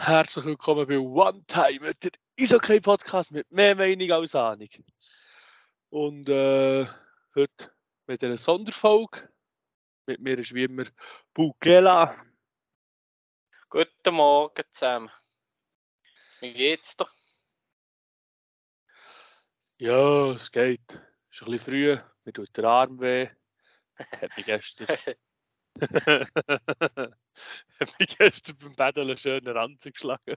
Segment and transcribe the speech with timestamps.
[0.00, 4.68] Herzlich willkommen bei One Time, der Isokay Podcast mit mehr Meinung als Ahnung.
[5.90, 6.86] Und äh,
[7.34, 7.72] heute
[8.06, 9.28] mit einer Sonderfolge.
[10.06, 10.84] Mit mir ist wie immer
[11.34, 12.16] Bukela.
[13.68, 15.10] Guten Morgen zusammen.
[16.40, 17.08] Wie geht's dir?
[19.78, 21.02] Ja, es geht.
[21.28, 23.28] Ist ein bisschen früh, mir tut der Arm weh.
[23.96, 24.86] Hat mich gestern,
[27.98, 30.34] mich gestern beim Paddeln einen schönen Ranzen geschlagen.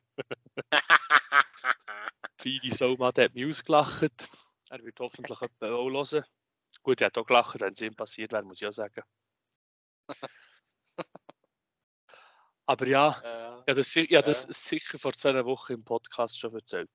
[2.37, 4.29] Feine Somat hat mich ausgelacht.
[4.69, 6.23] Er wird hoffentlich jemand auch hören.
[6.83, 9.03] Gut, er hat auch gelacht, wenn es ihm passiert wäre, muss ich ja sagen.
[12.65, 14.53] Aber ja, Ja, ja, das, habe das Ja.
[14.53, 16.89] sicher vor zwei Wochen im Podcast schon erzählt.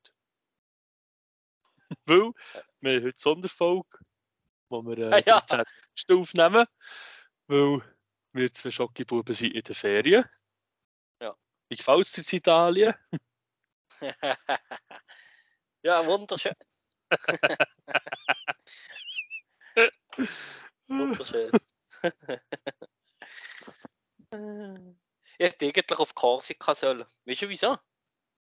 [2.06, 2.32] Weil
[2.80, 3.98] wir haben heute Sonderfolge,
[4.68, 5.40] wo wir äh, ja.
[5.40, 5.64] 13.
[6.10, 6.64] aufnehmen.
[7.46, 7.95] Weil
[8.36, 10.24] wir zwei Schokibuben sind in der Ferien.
[11.20, 11.36] Ja.
[11.68, 12.94] Wie gefällt es in Italien?
[15.82, 16.54] ja wunderschön.
[20.88, 21.50] Wunderschön.
[25.38, 27.04] ich hätte eigentlich auf Korsika sollen.
[27.24, 27.76] Weißt du wieso?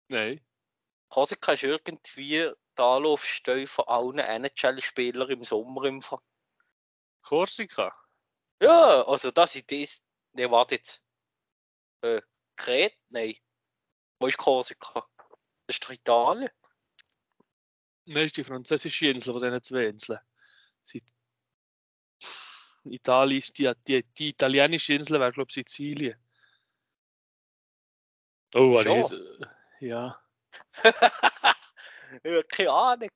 [0.07, 0.45] Nein.
[1.09, 6.19] Korsika ist irgendwie die Anlaufstelle von allen NHL-Spielern im Sommer im Fall.
[7.21, 7.93] Korsika?
[8.61, 10.07] Ja, also das ist das.
[10.33, 11.03] Ne, warte jetzt.
[12.01, 12.21] Äh,
[12.55, 12.93] Kret?
[13.09, 13.35] Nein.
[14.19, 15.07] Wo ist Korsika?
[15.67, 16.49] Das ist doch Italien.
[18.05, 20.19] Nein, das ist die französische Insel von diesen zwei Inseln.
[20.83, 21.03] Sie
[22.85, 26.17] Italien ist die, die, die italienische Insel wäre, glaube ich, Sizilien.
[28.55, 28.91] Oh, Schon?
[28.91, 29.17] also,
[29.81, 30.21] ja.
[32.23, 33.09] ja, keine Ahnung.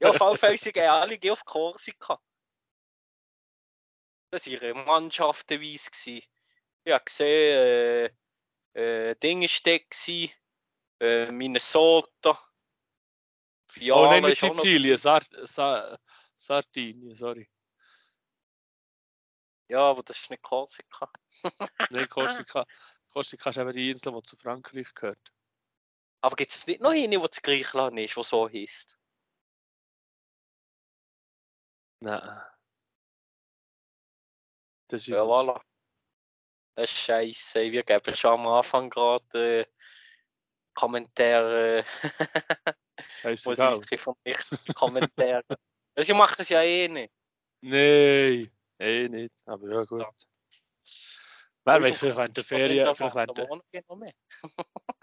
[0.00, 2.20] Ja, auf jeden Fall sind alle auf Korsika.
[4.34, 5.90] Das war ihre Mannschaftenweise.
[5.92, 6.26] gewesen.
[6.82, 8.10] Ich habe gesehen,
[8.74, 10.32] äh, äh, Ding war gewesen,
[10.98, 12.30] äh, Minnesota.
[12.30, 12.36] oh
[13.68, 14.96] Fiala nein, nicht Sizilien.
[14.96, 16.00] Sar Sar
[16.36, 17.48] Sardinien, sorry.
[19.68, 21.12] Ja, aber das ist nicht Korsika.
[21.90, 22.66] Nein, Korsika,
[23.12, 25.32] Korsika ist eben die Insel, die zu Frankreich gehört.
[26.22, 28.98] Aber gibt es nicht noch eine, die zu Griechenland ist, die so heisst?
[32.00, 32.53] Nein.
[34.94, 35.60] Das ist Ja, voilà.
[36.76, 37.72] Das ist scheiße.
[37.72, 39.66] Wir geben schon am Anfang gerade äh,
[40.72, 41.84] Kommentare.
[43.24, 43.40] Ich
[44.00, 45.44] von nicht Kommentare.
[45.96, 47.12] Also, ich mache das ja eh nicht.
[47.60, 48.44] Nein,
[48.80, 49.34] eh nicht.
[49.46, 50.04] Aber ja, gut.
[51.64, 53.48] Wer weiß, vielleicht während der Ferien, vielleicht während der...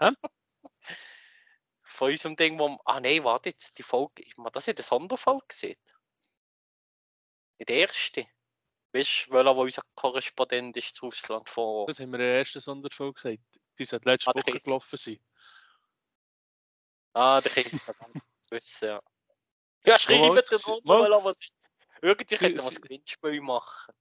[0.00, 0.10] Hä?
[1.82, 2.78] Von unserem Ding, wo.
[2.84, 4.22] Ah nein, warte jetzt, die Folge.
[4.22, 5.76] Ist man das in der Sonderfolge gesehen?
[7.58, 8.26] In der ersten.
[8.92, 11.86] Weißt du, welcher, wo unser Korrespondent ist zu Russland vor.
[11.86, 13.42] Das haben wir in der ersten Sonderfolge gesagt.
[13.78, 15.20] Die sollte letzte Ah, der Woche gelaufen sein.
[17.14, 18.12] Ah, der Chris hat dann
[18.50, 19.02] wissen, ja.
[19.84, 20.34] Ja, schreibt den
[20.84, 21.58] weil was ist.
[22.02, 23.94] Irgendwie könnte man ein Gewinnspiel machen.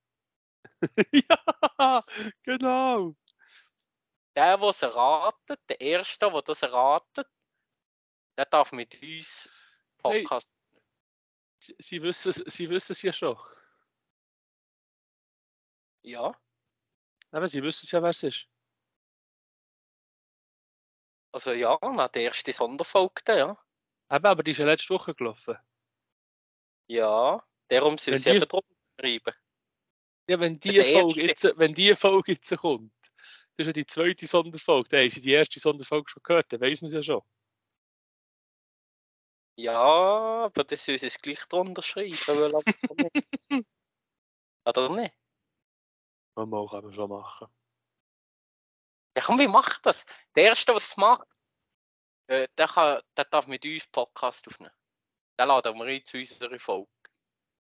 [1.12, 2.04] ja,
[2.44, 3.16] genau.
[4.36, 7.28] Der, der es erratet, der Erste, der das erratet,
[8.38, 9.50] der darf mit uns
[10.04, 10.24] Hey.
[10.24, 10.56] Podcast.
[11.60, 13.38] Sie, sie, wissen, es- sie wissen es ja schon.
[16.04, 16.32] Ja,
[17.32, 18.48] Aber sie wissen es ja, wer es ist.
[21.34, 23.58] also ja, na, der erste Sonderfolge, der, ja.
[24.12, 25.58] Eben, aber die ist ja letzte Woche gelaufen.
[26.88, 28.64] Ja, darum soll sie die- eben drum
[29.00, 29.34] schreiben.
[30.28, 31.48] Ja, wenn die, Der Folge erste.
[31.48, 33.12] jetzt, wenn die Folge jetzt kommt, das
[33.58, 36.82] ist ja die zweite Sonderfolge, dann haben sie die erste Sonderfolge schon gehört, dann weiss
[36.82, 37.22] man es ja schon.
[39.58, 42.54] Ja, aber das soll sie es gleich drunter schreiben, weil.
[44.66, 45.14] Oder nicht?
[46.36, 47.48] Mal kann man schon machen.
[49.16, 50.06] Ja, komm, wie macht das?
[50.36, 51.28] Der Erste, der das macht,
[52.28, 54.74] äh, der, kann, der darf mit uns Podcast aufnehmen.
[55.38, 56.90] Den laden wir ein zu unserer Folge.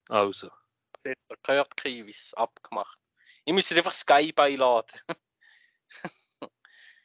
[0.07, 0.49] Also.
[0.93, 2.97] Das er gehört, Kiwis, abgemacht.
[3.45, 4.99] Ich müsste einfach Skype einladen.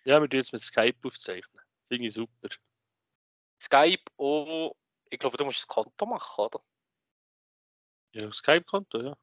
[0.07, 1.63] Ja, wir tun jetzt mit Skype aufzeichnen.
[1.89, 2.49] Finde ich super.
[3.61, 4.73] Skype und
[5.11, 6.61] ich glaube, du musst ein Konto machen, oder?
[8.13, 9.17] Ja, Skype-Konto, ja.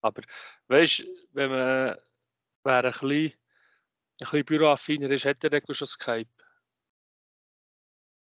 [0.00, 0.22] Aber
[0.68, 1.98] weißt du, wenn man
[2.64, 3.38] wer ein bisschen, ein
[4.18, 6.28] bisschen büroaffiner ist, hat er schon Skype.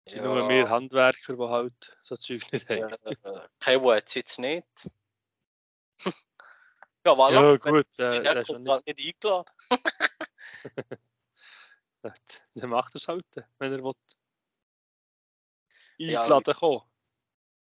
[0.06, 2.94] Es sind nur wir Handwerker, die halt so Zeug nicht haben.
[3.06, 4.66] Äh, kein Wort jetzt nicht.
[7.06, 7.34] ja, voilà.
[7.34, 9.52] Ja, gut, äh, Der das ist nicht, halt nicht eingeladen.
[12.56, 13.26] dann macht er es halt,
[13.60, 13.94] wenn er will.
[15.98, 16.82] Ja, Eingeladen das- kommen.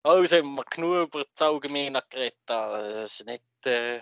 [0.03, 2.39] Also haben wir genug über das Allgemeine geredet.
[2.47, 2.81] da.
[2.81, 4.01] Es ist nicht, äh,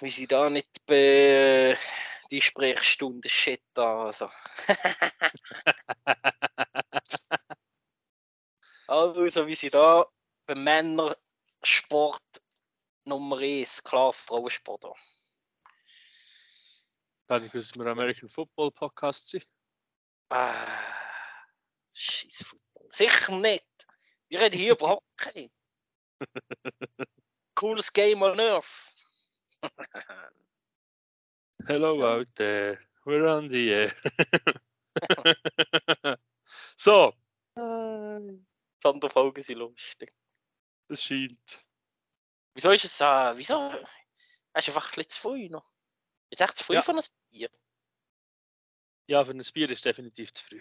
[0.00, 1.76] wie sie da nicht be
[2.30, 4.04] die Sprechstunde Shit da.
[4.04, 4.30] Also.
[8.86, 10.06] also, wie sie da
[10.46, 12.22] beim Männersport
[13.04, 14.92] Nummer 1, klar, Frauensport da.
[17.26, 19.46] Dann ich wir American Football Podcast sind.
[20.30, 20.82] Ah,
[21.92, 22.88] Scheiß Football.
[22.90, 23.64] Sicher nicht.
[24.28, 25.50] Wir reden hier über Hockey.
[27.58, 28.92] Cooles Game on Earth.
[31.66, 32.78] Hello out there.
[33.04, 33.92] We're on the air.
[36.76, 37.12] so,
[38.80, 40.14] Sonderfolgen sind lustig.
[40.88, 41.64] es scheint.
[42.54, 43.72] Wieso ist es äh, wieso?
[44.54, 45.68] Hast du einfach ein bisschen zu früh noch?
[46.30, 46.82] Ist echt zu früh Ja.
[46.82, 47.50] von einem Bier?
[49.08, 50.60] Ja, für ein Bier ist definitiv zu früh.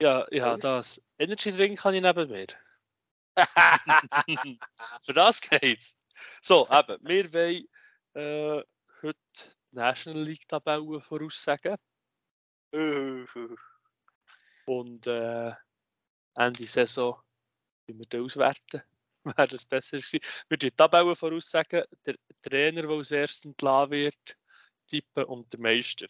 [0.00, 2.46] Ja, ja, das Energy Drink kann ich neben mir.
[5.04, 5.96] Für das geht's.
[6.42, 7.66] So, eben, wir wollen
[8.14, 8.62] äh,
[9.02, 9.18] heute
[9.72, 11.76] die National League Tabellen voraussagen
[14.66, 15.52] und äh,
[16.34, 17.20] Ende Saison
[17.98, 18.82] wir die auswerten,
[19.24, 20.12] wer das besser ist.
[20.12, 24.36] Wir die Tabellen voraussagen, der Trainer, der als erstes entlassen wird,
[24.86, 26.06] tippen und der Meister.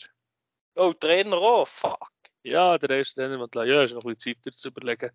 [0.74, 2.10] oh, Trainer auch, fuck.
[2.42, 5.10] Ja, der erste Trainer, der entlassen, ja, ist noch ein bisschen Zeit zu überlegen,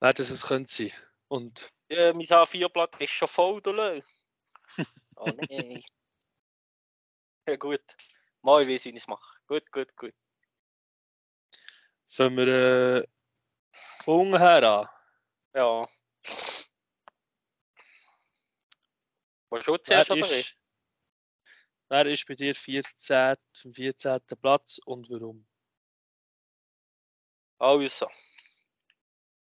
[0.00, 0.92] wer das es könnte sein.
[1.28, 4.00] Und Ja, mein A4-Blatt ist schon voll, Lö.
[5.16, 5.82] Oh nein.
[7.48, 7.82] ja gut.
[8.42, 9.36] Mal, ich weiß, wie ich es mache.
[9.48, 10.14] Gut, gut, gut.
[12.08, 14.88] fangen wir äh, her an.
[15.54, 15.86] Ja.
[19.50, 20.56] Was schon zuerst oder ist,
[21.88, 24.20] wer ist bei dir 14, vom 14.
[24.40, 25.46] Platz und warum?
[27.58, 28.08] Also.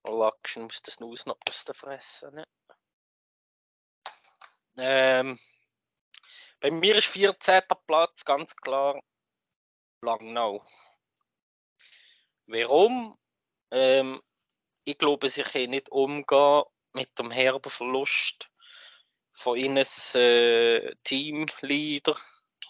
[0.05, 2.45] Lackschen muss das Nuss noch aus der Fresse, ne?
[4.79, 5.39] Ähm,
[6.61, 7.63] bei mir ist 14.
[7.87, 9.01] Platz ganz klar
[10.03, 10.65] Langnau.
[12.47, 13.19] Warum?
[13.71, 14.21] Ähm,
[14.85, 18.51] ich glaube, sie können nicht umgehen mit dem herben Verlust
[19.33, 19.85] von ihnen
[20.15, 22.17] äh, Teamleader,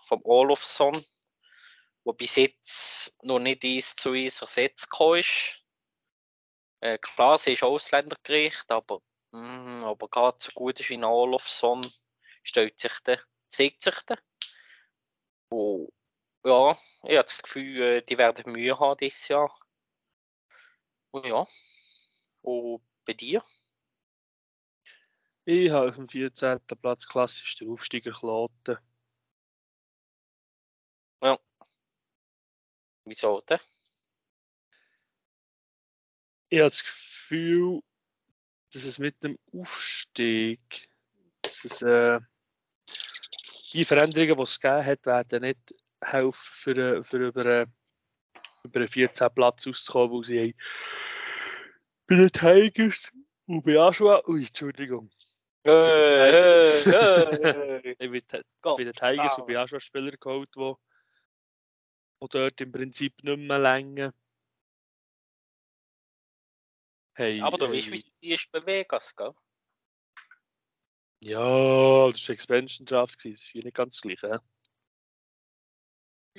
[0.06, 1.04] vom Olofsson,
[2.04, 5.63] der bis jetzt noch nicht eins zu eins ersetzt ist.
[6.84, 9.00] Äh, klar, sie ist Ausländergericht, aber,
[9.32, 11.80] mm, aber gerade so gut ist wie ein Olofsson,
[12.42, 14.18] stellt sich der, zeigt sich der.
[15.48, 15.88] Und,
[16.44, 19.58] ja, ich habe das Gefühl, äh, die werden Mühe haben dieses Jahr.
[21.10, 21.46] Und ja.
[22.42, 23.42] Und bei dir?
[25.46, 26.60] Ich habe auf dem 14.
[26.82, 28.76] Platz klassisch den Aufsteiger Kloten.
[33.06, 33.60] Wieso denn?
[36.54, 37.80] Ich habe das Gefühl,
[38.72, 40.88] dass es mit dem Aufstieg,
[41.42, 42.20] dass es, äh,
[43.72, 47.66] die Veränderungen, die es gegeben hat, werden nicht helfen, für, für über, äh,
[48.62, 49.30] über einen 14.
[49.34, 50.54] Platz auszukommen, weil sie haben
[52.06, 53.10] bei den Tigers
[53.46, 55.10] und bei Aschua, ui, Entschuldigung,
[55.66, 58.22] Äh, äh, äh, ich bin
[58.62, 59.58] bei den Tigers und bei.
[59.58, 60.72] Aschua Spieler geholt, die,
[62.22, 64.14] die dort im Prinzip nicht mehr länger
[67.16, 67.76] Hey, Aber du hey.
[67.76, 69.32] weißt, wie die ist bei Vegas, gell?
[71.22, 74.34] Ja, das war Expansion Draft, das ist hier nicht ganz das gleiche.
[74.34, 74.38] hä?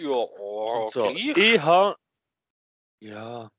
[0.02, 1.02] Ja, oh, so.
[1.02, 1.38] gleich.
[1.38, 1.98] Ich habe.
[3.00, 3.50] Ja.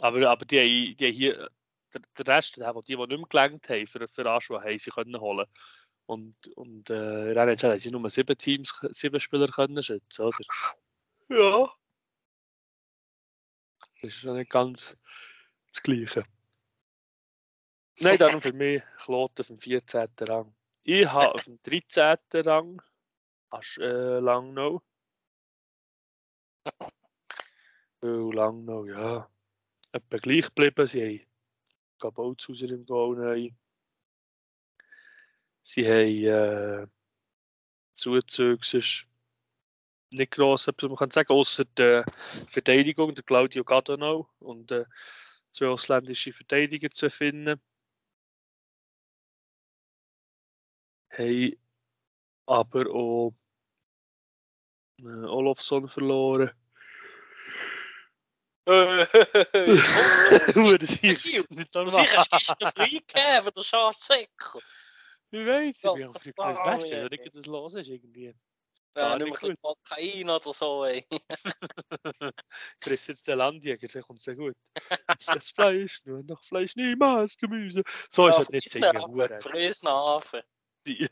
[0.00, 1.48] Aber, aber die, die hier.
[1.94, 4.90] Der, der Rest, die, die, die nicht mehr gelangt haben für, für Aschua, haben sie
[4.90, 5.46] können holen.
[6.06, 10.22] Und, und äh, in der NHL haben sie nur sieben Teams, sieben Spieler können schützen,
[10.22, 10.38] oder?
[11.28, 11.70] Ja.
[14.00, 14.96] Das ist schon nicht ganz
[15.72, 16.22] das Gleiche.
[18.00, 20.08] Nein, darum für mich Kloten auf dem 14.
[20.20, 20.54] Rang.
[20.84, 22.18] Ich habe auf dem 13.
[22.44, 22.82] Rang
[23.50, 24.82] Asch, äh, Langnau.
[28.00, 29.28] Oh, Langnau, ja.
[29.92, 30.86] Etwa gleich geblieben.
[30.86, 31.26] Sie haben
[31.98, 33.50] Gabautzhauser im Goal neu.
[35.60, 36.86] Sie haben äh,
[37.92, 39.06] Zuzüge, sonst
[40.14, 42.04] nicht gross etwas, man kann sagen, außer der
[42.48, 44.84] Verteidigung, der Claudio Gadonau und äh,
[45.52, 47.60] zwei ausländische Verteidiger zu finden.
[51.10, 51.56] Haben
[52.46, 53.34] aber auch
[54.98, 56.50] äh, Olofsson verloren.
[58.64, 59.02] Äh,
[60.82, 62.06] ist Sicher, nicht normal.
[62.06, 64.58] Sicher du gestern freigegeben, der Schafsäcker.
[65.30, 66.32] Ich weiß, ich bin auf die
[66.92, 67.02] ey.
[67.02, 68.34] wenn nicht das los ist irgendwie.
[68.94, 71.06] Ja, nicht nicht mehr Kokain oder so, ey.
[72.80, 74.54] Chris jetzt der Landjäger, der kommt sehr gut.
[75.26, 77.82] Das Fleisch, nur noch Fleisch, niemals Gemüse.
[78.10, 79.40] So ist Ja, es nicht Friesnafen, singen.
[79.40, 80.42] Friesnafen.
[80.86, 81.08] Die-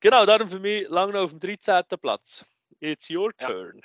[0.00, 1.84] Genau, darum für mich lange noch auf dem 13.
[2.00, 2.44] Platz.
[2.80, 3.46] It's your Ja.
[3.46, 3.80] turn.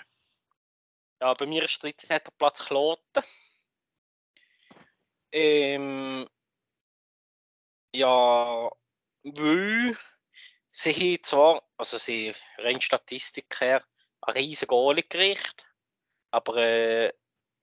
[1.21, 2.19] Ja, bei mir ist 13.
[2.38, 3.24] Platz Kloten.
[5.31, 6.27] Ähm,
[7.93, 8.69] ja,
[9.24, 9.97] weil
[10.77, 13.84] sie haben zwar, also sie rein Statistik her,
[14.22, 15.65] ein riesen Goal gekriegt,
[16.31, 17.13] aber äh,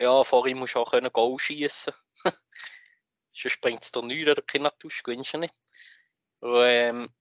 [0.00, 1.94] ja, vor ihm musst du auch können Goal schießen.
[3.33, 5.54] Sonst bringt es dir nichts, oder Kindertusch, gewinnst du nicht.
[6.40, 7.14] Und, ähm,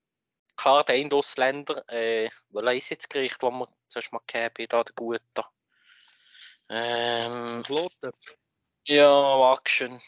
[0.56, 4.68] klar, der eine Ausländer, äh, weil ist jetzt gekriegt, wo wir zuerst mal gehabt haben,
[4.68, 5.44] da der Gute.
[6.70, 8.12] Ähm, Kloten.
[8.86, 10.00] ja, schön.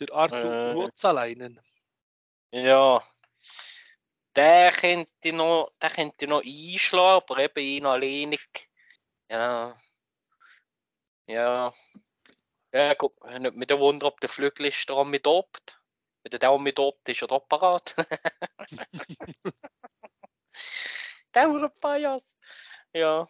[0.00, 0.72] Der Arthur Äh.
[0.72, 1.60] Ruotsalainen.
[2.52, 3.02] Ja.
[4.36, 8.68] Der könnte noch, der könnte noch einschlagen, aber eben ihn alleinig.
[9.28, 9.76] Ja.
[11.26, 11.72] Ja.
[12.72, 15.80] Ja, gut, nicht mit dem Wunder, ob der Flügel ist daran mit obt.
[16.22, 17.94] Wenn der auch mit obt ist, er doch parat.
[21.34, 22.38] der Uhrenpajas.
[22.92, 23.26] Ja,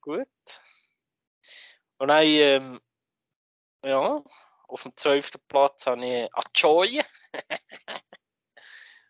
[0.00, 0.28] gut.
[1.98, 2.80] Und dann, ähm,
[3.82, 4.22] ja,
[4.68, 5.32] auf dem 12.
[5.48, 7.02] Platz habe ich Achoy.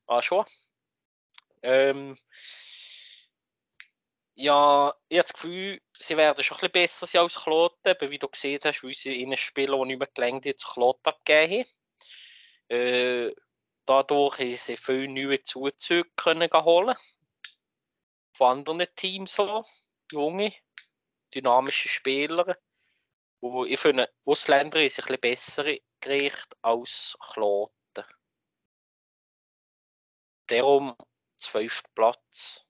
[0.06, 0.44] ah, schon.
[1.62, 2.16] Ähm,
[4.34, 8.10] ja, ich habe das Gefühl, sie werden schon ein bisschen besser sein als Kloten, aber
[8.10, 11.64] wie du gesehen hast, weil sie in Spielen, die nicht mehr gelangt zu Kloten abgegeben
[11.64, 11.70] haben.
[12.68, 13.34] Äh,
[13.84, 16.94] dadurch haben sie viele neue Zuzüge können holen
[18.32, 19.64] Von anderen Teams so,
[20.12, 20.52] junge,
[21.34, 22.56] dynamische Spieler.
[23.40, 25.64] Und ich finde, Ausländer ist ein bisschen besser
[26.00, 28.04] gerichtet als Kloten.
[30.46, 30.96] Darum
[31.38, 31.82] 12.
[31.94, 32.64] Platz.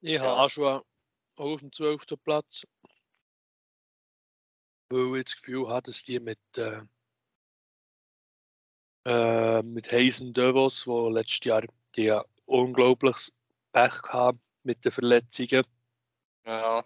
[0.00, 0.22] Ich Ja.
[0.22, 0.84] habe auch schon auch
[1.36, 2.16] auf dem 12.
[2.16, 2.66] Platz.
[4.90, 6.82] Weil ich das Gefühl habe, dass die mit, äh,
[9.06, 11.64] äh, mit Hazen Devos, wo letztes Jahr
[11.96, 13.32] die unglaubliches
[13.72, 15.64] Pech haben mit den Verletzungen,
[16.44, 16.84] Ja,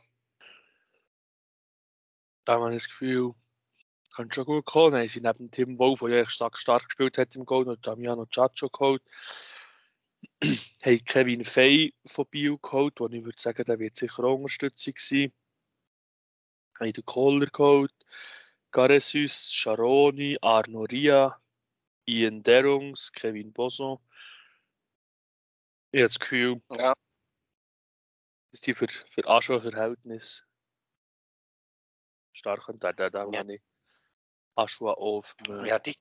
[2.45, 3.35] da habe ich das Gefühl,
[4.15, 4.93] kann schon gut kommen.
[4.93, 7.77] Dann haben sie neben Tim Wolf, der ja stark, stark gespielt hat im Goal, noch
[7.77, 9.03] Damiano Ciaccio geholt.
[10.85, 14.95] haben Kevin Fey von Bio geholt, wo ich würde sagen, der wird sicher auch Unterstützung
[14.97, 15.33] sein.
[16.79, 17.95] Haben den Kohler geholt,
[18.71, 21.41] Garesus, Sharoni, Arno Ria,
[22.07, 23.99] Ian Derungs, Kevin Boson.
[25.93, 26.95] Ich habe das Gefühl, ja,
[28.51, 30.45] dass die für, für Aschua-Verhältnis
[32.33, 32.83] stark sind.
[32.83, 33.45] Da, da, da Ja.
[33.49, 33.61] ich
[34.55, 35.95] Aschua auf ja, die,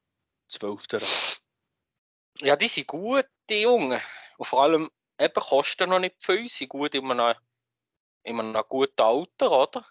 [0.50, 0.86] 12.
[0.93, 2.48] Rang.
[2.48, 4.01] ja, die sind gut, die Jungen.
[4.38, 7.38] Und vor allem eben kosten noch nicht viel, sind gut in einem,
[8.24, 9.86] in einem guten Alter, oder?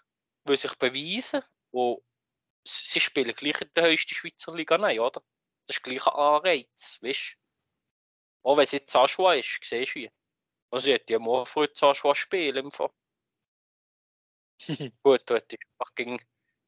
[0.45, 1.43] Will sich beweisen.
[1.71, 2.03] Und
[2.65, 5.21] sie spielen gleich in der höchsten Schweizer Liga rein, oder?
[5.65, 8.49] Das ist gleich ein Anreiz, weißt du?
[8.49, 10.11] Auch wenn es jetzt Aschua ist, siehst du wie.
[10.69, 12.91] Also ich hätte ja mal früher zu Aschua spielen im Fall.
[15.03, 16.17] Gut, dort ist einfach gegen.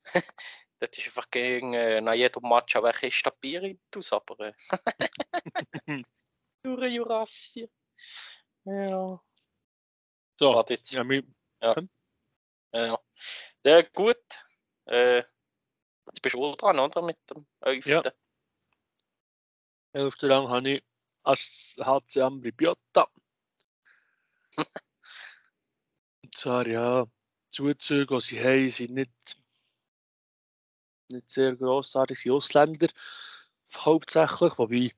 [0.79, 4.39] dort ist einfach gegen äh, nach jedem Match auch ein Kiste Bier aus, aber.
[4.39, 4.53] Äh,
[6.63, 7.69] Jura Jurassier.
[8.65, 9.21] Ja.
[10.37, 10.93] So, Warte jetzt.
[10.93, 11.23] ja, mi-
[11.61, 11.75] Ja.
[13.63, 14.17] ja, gut.
[14.85, 15.23] Äh,
[16.07, 17.01] jetzt bist du auch dran, oder?
[17.01, 17.85] Mit dem 11.
[17.85, 18.01] Ja.
[19.93, 20.15] 11.
[20.23, 20.83] Rang habe ich
[21.23, 23.07] als HC Ambri Piotta.
[26.23, 27.05] Und zwar, ja,
[27.49, 29.37] Zuzüge, die sie haben, sind nicht,
[31.11, 32.87] nicht sehr grossartig, sind Ausländer
[33.75, 34.91] hauptsächlich, wobei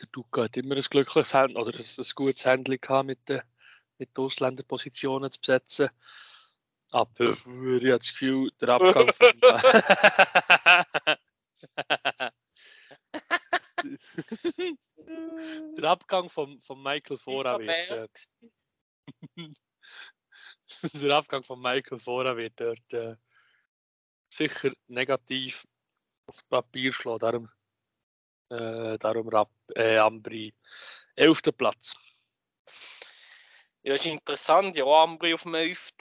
[0.00, 3.42] der Duca hat immer ein glückliches Hand oder ein, ein gutes Handling gehabt, mit den,
[3.98, 5.90] mit den Ausländerpositionen zu besetzen.
[6.92, 9.40] Aber ich habe das Gefühl, der Abgang von...
[15.76, 18.20] der Abgang von, von Michael Fora wird...
[19.36, 19.36] Äh,
[20.94, 23.14] der Abgang von Michael Fora wird dort äh,
[24.32, 25.66] sicher negativ
[26.26, 27.18] auf Papier schlagen.
[27.18, 27.50] Darum,
[28.50, 30.54] äh, darum Rap, äh, Ambri
[31.16, 31.52] 11.
[31.52, 31.94] Platz.
[33.82, 35.92] Ja, ist interessant, ja, Ambri auf dem 11.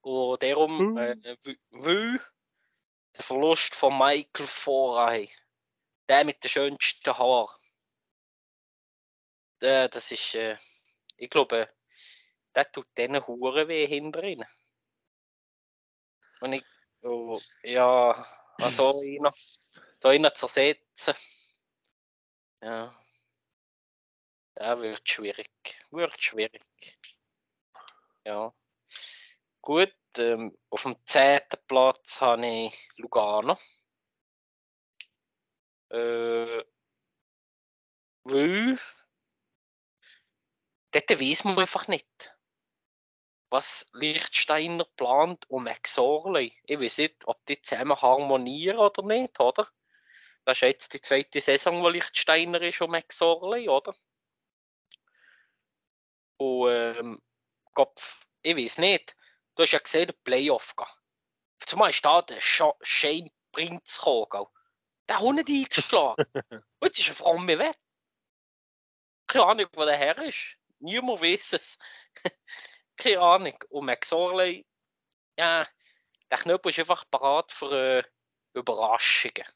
[0.00, 0.98] Und darum, Mhm.
[0.98, 1.36] äh,
[1.70, 2.20] weil
[3.16, 5.28] der Verlust von Michael Foray,
[6.08, 7.54] der mit den schönsten Haaren,
[9.60, 10.56] der, das ist, äh,
[11.16, 11.68] ich glaube,
[12.54, 14.46] der tut diesen Huren weh hinter ihnen.
[16.40, 16.64] Und ich,
[17.02, 18.26] oh, ja,
[18.60, 19.26] also ihn,
[20.00, 21.14] so ihn zu ersetzen,
[22.60, 22.94] ja,
[24.56, 25.50] der wird schwierig,
[25.90, 26.64] wird schwierig.
[28.24, 28.52] Ja.
[29.60, 31.40] Gut, ähm, auf dem 10.
[31.66, 33.56] Platz habe ich Lugano.
[35.90, 36.64] Äh,
[38.24, 38.78] weil
[40.90, 42.36] dort weiss man einfach nicht,
[43.50, 46.54] was Lichtsteiner plant um Exorley.
[46.64, 49.68] Ich weiß nicht, ob die zusammen harmonieren oder nicht, oder?
[50.44, 53.94] Das ist jetzt die zweite Saison, wo Lichtsteiner ist um Exorley, oder?
[56.36, 57.22] Und ähm,
[57.74, 59.16] Kopf, ich weiß nicht.
[59.54, 60.74] Du hast ja gesehen, der Playoff.
[60.76, 60.86] gell.
[61.58, 64.46] Zumal ist da der Scha- Shane Prinz gekommen.
[65.08, 66.24] Der hat nicht eingeschlagen.
[66.34, 67.76] Und jetzt ist er vor mir weg.
[69.26, 70.56] Keine Ahnung, wo der her ist.
[70.78, 71.78] Niemand weiß es.
[72.98, 73.64] Keine Ahnung.
[73.70, 74.66] Und Max Orley,
[75.38, 75.64] ja,
[76.30, 78.02] der Knöpel ist einfach parat für äh,
[78.54, 79.46] Überraschungen.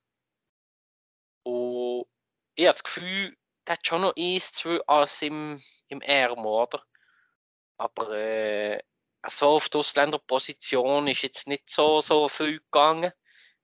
[1.42, 2.06] Und
[2.54, 6.84] ich habe das Gefühl, der hat schon noch eins, zwei Ass im, im Ärmel, oder?
[7.78, 8.80] Aber äh,
[9.26, 13.12] so auf die Ausländerposition ist jetzt nicht so, so viel gegangen.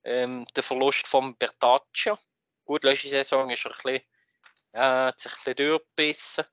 [0.05, 2.19] Ähm, der Verlust von Bertaccia.
[2.65, 4.09] Gut, letzte Saison ist er ein bisschen,
[4.73, 6.45] ja, hat sich ein bisschen durchgebissen.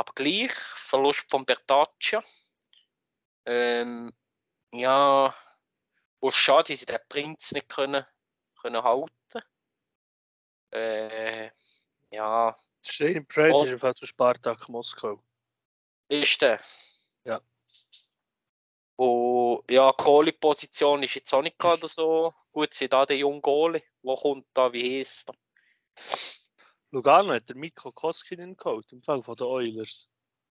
[0.00, 2.22] Aber gleich, Verlust von Bertaccia.
[3.44, 4.10] Ähm,
[4.72, 5.34] ja,
[6.22, 8.06] wo schade, dass sie den Prinz nicht können,
[8.62, 9.42] können halten.
[10.72, 11.50] Äh,
[12.10, 13.64] ja, Shane Pratt Oh.
[13.64, 15.22] ist einfach zu Spartak Moskau.
[16.08, 16.60] ist der.
[17.24, 17.42] Ja.
[18.96, 22.72] Und ja, Goalie-Position ist jetzt auch nicht gerade so gut.
[22.72, 25.36] Sie da der junge Goalie, wo kommt da, wie heisst er?
[26.92, 30.08] Lugano hat der Mikko Koskinen geholt, im Fall von den Oilers.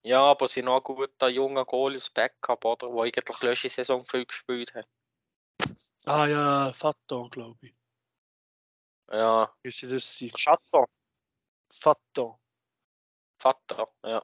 [0.04, 2.88] Ja, aber sie noch ein guter junger Goalie aus Backup, oder?
[2.88, 4.88] Der eigentlich letzte Saison viel gespielt hat.
[6.06, 7.76] Ah ja, Faton, glaube ich.
[9.12, 10.32] Ja, Wie sie das sein?
[10.32, 10.86] Chaton,
[11.72, 12.40] Faton.
[13.38, 14.24] Vater, ja.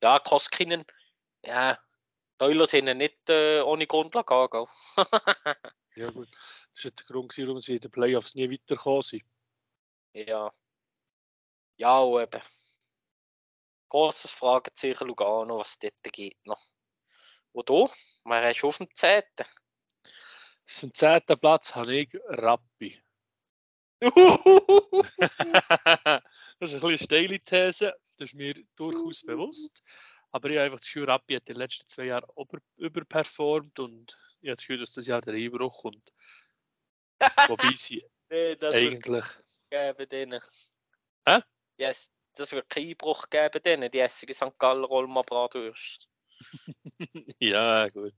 [0.00, 0.84] Ja, Koskinen,
[1.44, 1.76] ja,
[2.40, 4.68] die Oilers sind ja nicht äh, ohne Grundlage angegangen.
[5.96, 6.28] Ja gut.
[6.74, 9.24] Das war der Grund, warum sie in den Playoffs nie weitergekommen sind.
[10.12, 10.52] ja.
[11.78, 12.42] Ja, und eben.
[13.88, 16.60] Großes Fragezeichen Lugano, was dort geht noch.
[17.52, 17.88] Und du?
[18.24, 19.22] Wer ist auf dem 10.
[20.66, 23.00] Zum zehnten Platz habe ich Rappi.
[24.00, 24.12] das
[26.60, 29.82] ist ein bisschen eine steile These, das ist mir durchaus bewusst.
[30.30, 33.78] Aber ich habe einfach das Gefühl, Rappi hat in den letzten zwei Jahren über, überperformt
[33.78, 36.12] und ich habe das Gefühl, dass das Jahr der Einbruch kommt.
[37.48, 39.24] Wobei sie nee, eigentlich.
[39.70, 40.42] geben denen.
[41.24, 41.40] Hä?
[41.78, 44.58] Yes, das wird keinen Einbruch geben denen, die essen St.
[44.58, 46.08] Galler Rolma Bratwurst.
[47.38, 48.14] ja, gut.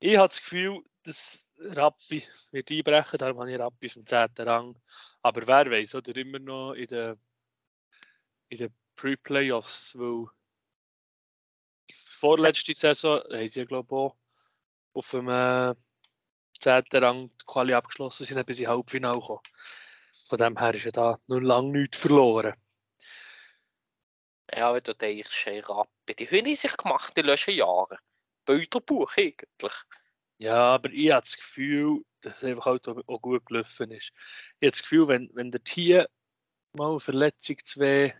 [0.00, 4.28] Ich habe das Gefühl, dass Rappi wird einbrechen, darum habe ich Rappi dem 10.
[4.38, 4.80] Rang.
[5.22, 7.20] Aber wer weiß, oder immer noch in den,
[8.48, 10.26] in den Pre-Playoffs, weil
[11.94, 15.74] vorletzte Saison haben sie, glaube ich, auf dem äh,
[16.60, 16.84] 10.
[16.94, 19.42] Rang die Quali abgeschlossen, sind bis ins Halbfinale gekommen.
[20.28, 22.54] Von dem her ist ja da noch lange nichts verloren.
[24.52, 27.98] Ja, wenn du denkst, hey, Rappi, die haben sich gemacht in den letzten Jahren.
[28.44, 29.74] Bilderbuch eigentlich.
[30.38, 34.12] Ja, aber ich habe das Gefühl, dass es einfach halt auch gut gelaufen ist.
[34.60, 36.08] Ich habe das Gefühl, wenn, wenn der hier
[36.74, 38.14] mal eine Verletzung zwei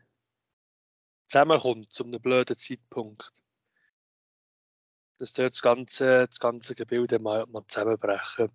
[1.27, 3.43] zusammenkommt zu einem blöden Zeitpunkt,
[5.19, 8.51] dass dort das ganze, das ganze Gebilde mal, mal zusammenbrechen.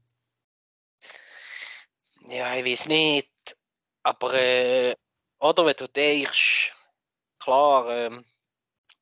[2.27, 3.32] Ja, ich weiß nicht.
[4.03, 4.95] Aber, äh,
[5.39, 6.73] oder wenn du denkst,
[7.39, 8.25] klar, ähm,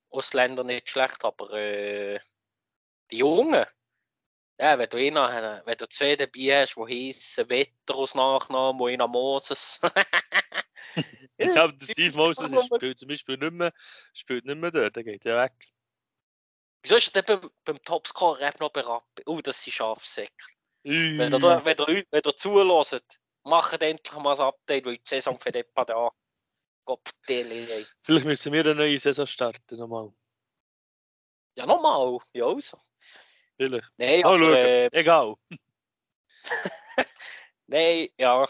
[0.09, 2.19] Ausländer nicht schlecht, aber äh,
[3.09, 3.65] die Jungen,
[4.59, 8.87] ja, wenn du einen, wenn du zwei dabei hast, die heissen Wetter aus Nachnamen, wo
[8.87, 9.81] einer Moses.
[11.37, 13.71] Ja, aber der Steve Moses spielt zum Beispiel nicht mehr,
[14.13, 15.53] spielt nicht mehr dort, der geht ja weg.
[16.83, 19.23] Wieso ist er denn beim, beim Topscorer noch bei Rappi?
[19.25, 20.33] Oh, das sind Scharfsäcke.
[20.83, 25.37] Wenn ihr, wenn ihr, wenn ihr zuhört, macht endlich mal ein Update, weil die Saison
[25.37, 26.11] für den da.
[27.27, 27.85] Ey.
[28.03, 30.11] Vielleicht müssen wir eine neue Saison starten nochmal.
[31.55, 32.17] Ja, nochmal.
[32.33, 32.77] Ja, also.
[33.55, 33.91] Vielleicht.
[33.97, 35.35] Nein, Mal aber, äh, Egal.
[37.67, 38.45] nein, ja.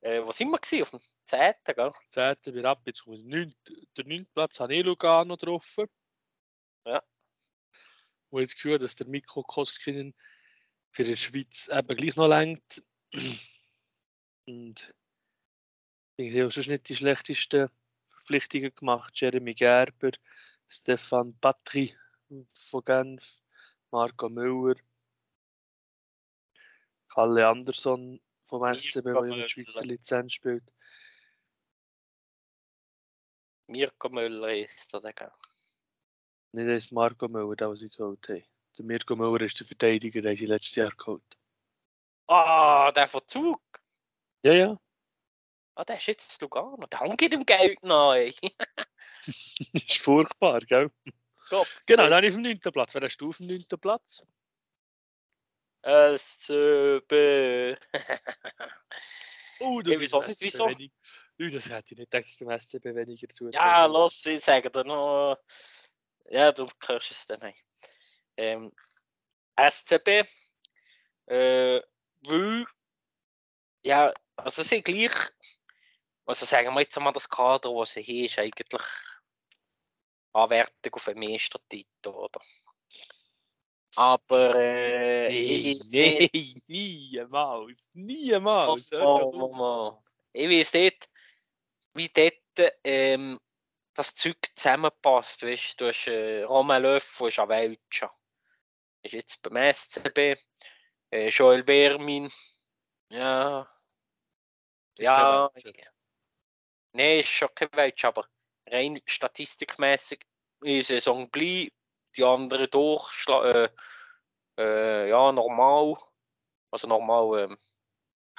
[0.00, 0.82] Äh, wo sind wir gewesen?
[0.82, 1.54] Auf dem 10.
[1.64, 1.92] Gell?
[2.08, 2.54] 10.
[2.54, 3.54] bei Rappi, jetzt kommt der 9.
[3.96, 4.26] Der 9.
[4.34, 5.86] Platz habe ich Lugano getroffen.
[6.86, 7.02] Ja.
[8.30, 10.14] Wo ich das Gefühl dass der Mikro Koskinen
[10.90, 12.82] für die Schweiz eben gleich noch lenkt.
[14.46, 14.94] Und
[16.16, 17.70] ich habe sonst nicht die schlechtesten
[18.10, 19.18] Verpflichtungen gemacht.
[19.18, 20.12] Jeremy Gerber,
[20.68, 21.96] Stefan Patry
[22.54, 23.40] von Genf,
[23.90, 24.76] Marco Müller,
[27.08, 29.36] Kalle Andersson vom SCB, der Müller.
[29.36, 30.64] mit Schweizer Lizenz spielt.
[33.68, 35.32] Mirko Müller ist da, gell?
[36.52, 38.44] Nicht erst Marco Müller, den ich geholt habe.
[38.76, 41.38] Der Mirko Müller ist der Verteidiger, den sie letztes Jahr geholt
[42.26, 43.60] Ah, der von Zug.
[44.44, 44.78] Ja, ja.
[45.74, 46.86] Ah, der ist jetzt Lugano.
[46.86, 48.34] Der geht ihm Geld das
[49.72, 50.90] ist furchtbar, gell?
[51.48, 51.66] Gott.
[51.86, 52.60] Genau, dann auf dem 9.
[52.60, 52.94] Platz.
[52.94, 53.64] Wer hast du auf dem 9.
[53.80, 54.22] Platz?
[55.82, 57.76] SCB.
[59.60, 60.66] Oh, Ja, wieso nicht, wieso?
[60.66, 60.92] Wenig.
[61.38, 64.36] Ui, das hätte ich nicht gedacht, dass du dem SCB weniger zu Ja, los, sie
[64.38, 65.38] sagen dir noch.
[66.28, 67.64] Ja, du hörst es dann nicht.
[68.36, 68.72] Ähm,
[69.56, 70.26] SCB,
[71.26, 71.80] äh,
[72.22, 72.66] weil,
[73.84, 75.12] ja, also sie gleich,
[76.26, 78.82] also sagen wir jetzt mal, das Kader, was sie hier ist, eigentlich
[80.32, 82.40] Anwertung auf den Meistertitel, oder?
[83.96, 87.90] Aber, äh, Nee, nicht- nee, niemals.
[87.92, 88.92] Niemals.
[88.92, 90.02] Oh, oh, oh.
[90.32, 91.08] Ich weiß nicht,
[91.94, 93.38] wie dort ähm,
[93.94, 95.44] das Zeug zusammenpasst.
[95.44, 98.12] Weißt, du hast äh, Romain Löffel, ist ein Welcher.
[99.02, 100.34] Ist jetzt beim SCB.
[101.12, 102.28] Äh, Joel Bermin.
[103.10, 103.68] Ja.
[104.98, 105.50] Ja.
[106.92, 108.26] Nein, ist schon kein Welcher, aber
[108.66, 110.20] rein statistikmäßig
[110.60, 111.72] ist die Saison gleich.
[112.16, 113.68] Die anderen durchschla äh,
[114.56, 115.96] äh, ja, normal.
[116.70, 117.58] Also normal, ähm,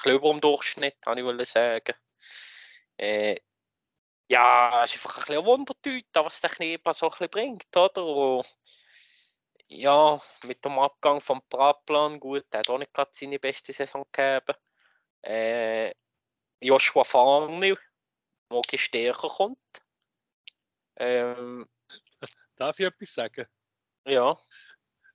[0.05, 1.95] über dem Durchschnitt, kann ich sagen.
[2.97, 3.37] Äh,
[4.27, 7.77] ja, es ist einfach ein bisschen ein Wundertüte, was der Knebel so ein bisschen bringt,
[7.77, 8.05] oder?
[8.05, 8.57] Und,
[9.67, 14.05] ja, mit dem Abgang vom Bratplan, gut, der hat auch nicht gerade seine beste Saison
[14.11, 14.57] gegeben.
[15.21, 15.91] Äh,
[16.61, 17.77] Joshua Farnil,
[18.51, 19.63] der ein stärker kommt.
[20.97, 21.67] Ähm,
[22.55, 23.45] Darf ich etwas sagen?
[24.07, 24.37] ja,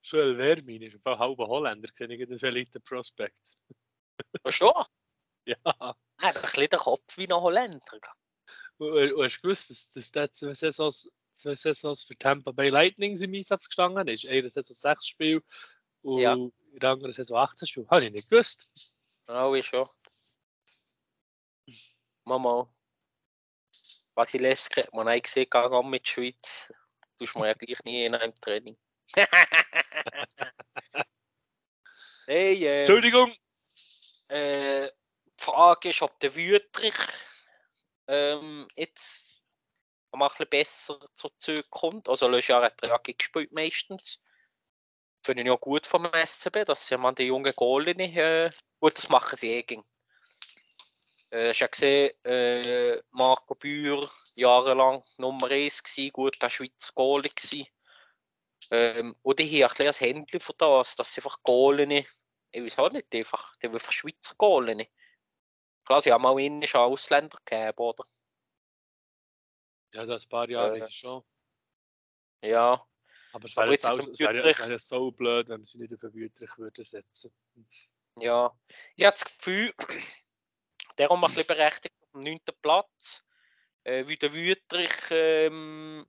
[0.02, 3.56] Joel Vermin ist ein halber Holländer, kenne ich den Elite Prospect.
[4.48, 4.72] schon.
[5.46, 5.56] Ja.
[5.64, 7.80] Er hat ein bisschen den Kopf wie ein Holländer.
[8.76, 12.68] Und, und hast du gewusst, dass, dass der zwei Saisons, zwei Saisons für Tampa Bay
[12.68, 14.26] Lightning im Einsatz gestanden ist?
[14.26, 15.42] Eine Saison sechs Spiele
[16.02, 16.34] und Ja.
[16.34, 17.88] in der anderen Saison 18 Spiele.
[17.88, 19.24] Habe ich nicht gewusst.
[19.28, 19.86] Ja, ist schon.
[22.30, 22.72] Mama.
[24.14, 26.72] Wasilewski hat man auch gesehen, gegangen mit der Schweiz.
[27.18, 28.76] Tust man ja gleich nie in einem Training.
[32.26, 33.34] hey, äh, Entschuldigung.
[34.28, 36.94] äh, die Frage ist, ob der Wüterich
[38.06, 39.42] ähm, jetzt
[40.12, 42.08] mal ein bisschen besser zur Züge kommt.
[42.08, 44.20] Also, Lejar hat er ja gespielt meistens.
[45.24, 48.16] Finde ich ja gut vom SCB, dass sie mal die jungen Goalie nicht.
[48.16, 49.62] Äh, gut, das machen sie eh.
[49.62, 49.84] gegen.
[51.30, 57.30] Äh, hast ja gesehen, äh, Marco Bühr jahrelang Nummer 1 gsi, gut, der Schweizer Goalie
[57.30, 57.68] gsi.
[58.72, 62.04] Ähm, und die haben ein das Händchen von das, dass sie einfach Goalie
[62.52, 64.88] ich weiß auch nicht, einfach, die einfach Schweizer Goalie.
[65.84, 68.04] Klar, sie haben auch indische Ausländer gegeben, oder?
[69.94, 71.22] Ja, das ein paar Jahre Äh, ist schon.
[72.42, 72.84] Ja,
[73.32, 75.78] Aber es wäre jetzt auch, es wäre, es Wüterich- wäre so blöd, wenn wir sie
[75.78, 77.32] nicht auf den Wüterich würden setzen.
[78.18, 78.52] ja.
[78.96, 79.74] Ich habe das Gefühl,
[80.98, 82.40] der wir ein bisschen berechtigt auf dem 9.
[82.62, 83.24] Platz.
[83.84, 86.06] Äh, wie der Wüterich, ähm,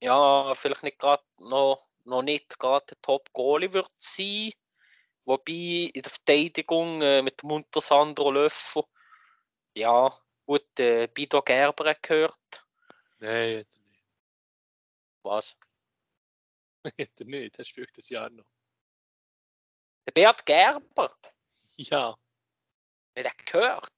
[0.00, 4.52] ja, vielleicht nicht gerade noch, noch nicht gerade der Top-Goalie wird sein.
[5.24, 8.84] Wobei in der Verteidigung äh, mit dem Unter Sandro Löffel,
[9.74, 10.10] ja,
[10.44, 12.66] gut, äh, Bido Gerber hat gehört.
[13.18, 14.04] Nein, hat er nicht.
[15.22, 15.56] Was?
[16.84, 17.58] Hat er nicht.
[17.58, 18.44] Er spielt das Jahr noch.
[20.06, 21.16] Der Bert Gerber,
[21.76, 22.16] Ja.
[23.16, 23.95] der hat gehört.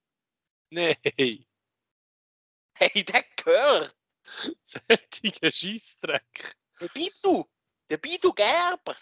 [0.71, 0.97] Nein.
[2.75, 3.97] Hey, der gehört.
[4.65, 6.57] Sättiger Scheissdreck.
[6.81, 7.45] Der Bidu,
[7.91, 8.97] der Bidu Gerber,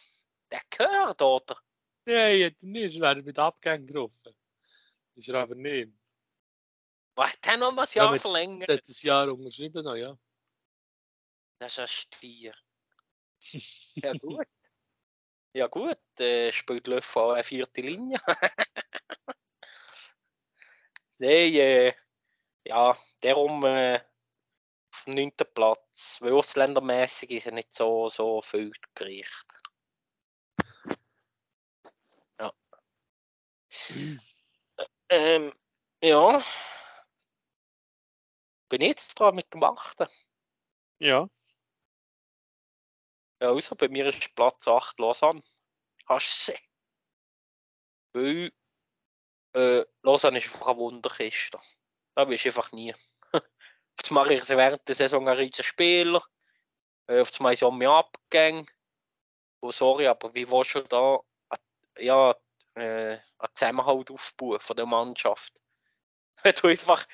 [0.51, 1.61] der gehört, oder?
[2.07, 2.97] Nein, hat er nicht.
[2.97, 4.35] Er wäre mit Abgängen getroffen.
[5.17, 5.93] Ist er aber nicht.
[7.17, 8.69] Was hat der noch mal ein Ja, Jahr mit- verlängert?
[8.69, 10.17] Er hat das Jahr unterschrieben noch, ja.
[11.59, 12.55] Das ist ein Stier.
[14.05, 14.47] Ja, gut.
[15.55, 18.19] Ja, gut, äh, spielt Löffel eine vierte Linie.
[21.19, 21.95] Nein, äh,
[22.65, 24.01] ja, darum äh,
[24.93, 25.33] auf dem 9.
[25.55, 26.19] Platz.
[26.21, 29.47] Weil ausländermäßig ist er nicht so, so viel gerichtet.
[32.41, 32.53] Ja.
[35.09, 35.53] ähm,
[36.03, 36.41] ja.
[38.69, 40.07] Bin ich jetzt dran mit dem 8.
[40.99, 41.29] Ja.
[43.41, 45.41] Ja, also bei mir ist Platz 8 Lausanne.
[46.07, 46.59] Hast du sie?
[48.13, 48.53] Weil
[49.57, 51.59] äh, Lausanne ist einfach eine Wunderkiste.
[52.15, 52.93] Da bist du einfach nie.
[53.99, 56.23] Jetzt mache ich während der Saison ein riesen Spieler.
[57.07, 58.67] Äh, auf sind wir Abgänge.
[59.61, 61.21] Oh, sorry, aber wie willst du da
[61.99, 62.33] ja,
[62.75, 65.55] äh, einen Zusammenhalt aufbauen von der Mannschaft?
[66.43, 67.07] Wenn du einfach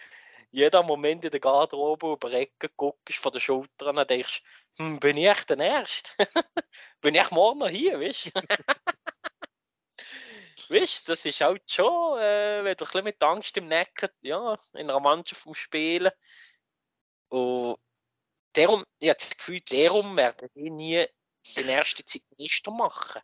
[0.50, 4.42] jeden Moment in der Garderobe über die Ecke guckst, von den Schultern und denkst,
[4.76, 6.12] hm, bin ich echt der Erste?
[7.00, 8.40] bin ich morgen noch hier, weißt du?
[10.72, 14.56] Weißt das ist halt schon, äh, wenn du ein bisschen mit Angst im Nacken, ja,
[14.72, 16.10] in einer Mannschaft vom Spielen.
[17.28, 17.78] Und
[18.54, 21.06] darum, ich habe das Gefühl, darum werden die nie
[21.56, 23.20] den ersten Zeit Meister machen.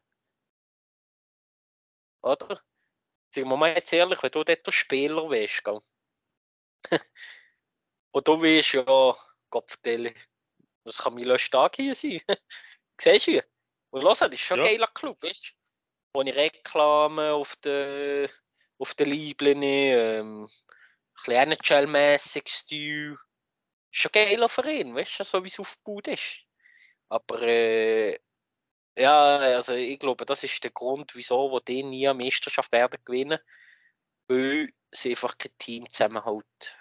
[2.23, 2.61] Oder?
[3.35, 5.79] Sagen wir mal jetzt ehrlich, wenn du dort der Spieler wärst, gell?
[8.11, 9.15] Und du weißt ja,
[9.51, 10.15] Kopfdelle,
[10.85, 12.21] das kann Milo stark hier sein.
[13.01, 13.43] Siehst du?
[13.91, 14.65] Und los, das ist schon Ja.
[14.65, 15.58] ein geiler Club, weißt du?
[16.19, 18.29] Wo Reklame auf der
[18.79, 20.49] auf der Liebline, ähm,
[21.23, 23.13] kleine mäßig Stil.
[23.93, 26.41] Ist schon ein geiler Verein, weißt du, so wie es aufgebaut ist.
[27.09, 28.19] Aber äh,
[28.97, 32.99] ja, also ich glaube, das ist der Grund, wieso wo die nie eine Meisterschaft werden
[33.05, 33.39] gewinnen,
[34.27, 36.77] weil sie einfach kein Team Zusammenhalt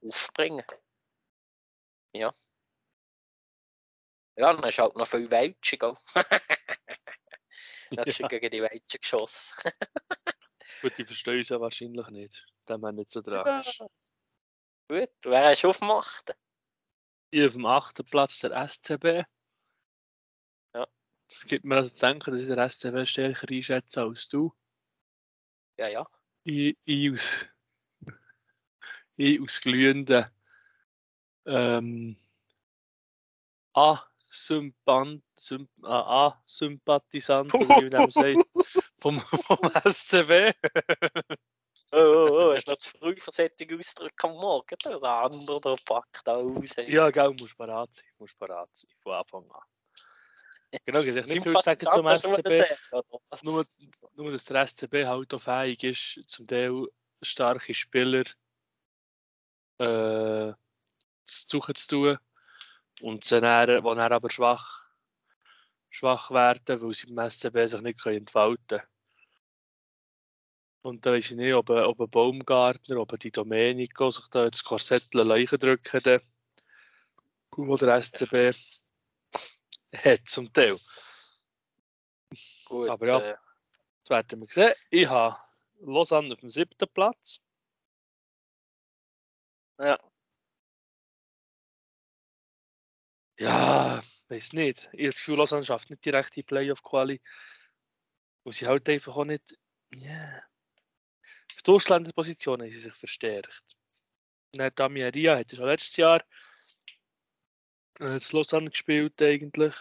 [0.00, 0.64] aufbringen.
[2.14, 2.32] Ja.
[4.36, 5.78] Ja, dann ist halt noch viel Welschen,
[7.96, 8.28] hast du Ja.
[8.28, 9.54] gegen die Welschen geschossen.
[10.82, 12.46] Gut, die verstehen uns ja wahrscheinlich nicht.
[12.64, 13.78] Da man nicht so dran ist.
[14.88, 16.34] Gut, wer hast du aufgemacht?
[17.30, 19.24] Ich auf dem achten Platz der SCB.
[20.74, 20.86] Ja.
[21.28, 24.54] Das gibt mir also zu denken, dass ich den SCB stärker einschätze als du.
[25.78, 26.06] Ja, ja.
[26.44, 27.48] Ich, ich aus,
[29.16, 30.26] ich aus glühenden
[31.46, 32.16] ähm,
[34.34, 38.48] A-Sympant, Symp A-Sympathisant, oder wie man sagt,
[38.98, 40.52] vom, vom SCB.
[41.92, 44.76] Oh, oh, oh, hast du noch zu früh für solche Ausdrücke am Morgen?
[44.84, 46.72] Der andere, der packt aus.
[46.72, 46.92] ey.
[46.92, 49.62] Ja, gell, musst parat sein, musst parat sein, von Anfang an.
[50.84, 53.44] Genau, ich nicht viel sagen zum Sympathisant, SCB.
[53.44, 53.64] Nur,
[54.16, 56.88] nur, dass der SCB halt auch fähig ist, zum Teil
[57.22, 58.24] starke Spieler
[59.78, 60.52] äh,
[61.22, 62.18] zu suchen zu tun.
[63.02, 64.84] Und sie dann, die dann aber schwach,
[65.90, 68.88] schwach werden, weil sie beim SCB sich nicht können entfalten können.
[70.82, 74.48] Und da weiß ich nicht, ob, ein- ob ein Baumgartner, ob die Domenico sich da
[74.50, 76.00] das Korsett leichen drücken
[77.56, 78.50] wo der SCB
[79.94, 80.76] hat zum Teil.
[82.66, 83.18] Gut, aber ja.
[83.20, 83.36] äh,
[84.02, 84.74] Das werden wir sehen.
[84.90, 85.38] Ich habe
[85.80, 87.40] Lausanne auf dem siebten Platz.
[89.78, 89.98] ja.
[93.38, 94.88] Ja, weiß nicht.
[94.92, 97.20] Ich habe das Gefühl, Lausanne schafft nicht direkt die Playoff-Quali.
[98.44, 99.58] Und sie halt einfach auch nicht.
[99.94, 100.42] Ja.
[101.56, 103.62] Auf der Ausländerposition haben sie sich verstärkt.
[104.52, 106.20] Dann Damian Ria hat schon letztes Jahr
[107.98, 109.74] äh, das Lausanne gespielt eigentlich.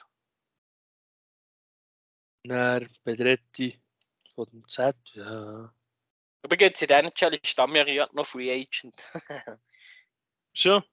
[2.44, 3.80] Dann Bedretti
[4.34, 4.96] von dem Z.
[5.14, 5.74] Ja.
[6.44, 8.96] Übrigens, in dieser Challenge ist Damian noch Free Agent.
[10.54, 10.84] Schon?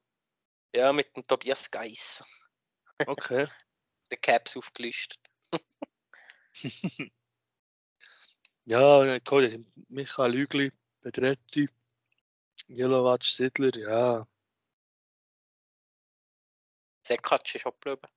[0.74, 2.24] ja, mit dem Tobias Geiss.
[3.06, 3.46] Okay.
[4.10, 5.18] Der Caps aufgelistet.
[8.66, 11.68] Ja, cool, das sind Michael Hügli, Bedretti,
[12.68, 14.26] Jelovac, Sidler, ja.
[17.04, 18.08] Sekatsch ist abgeblieben.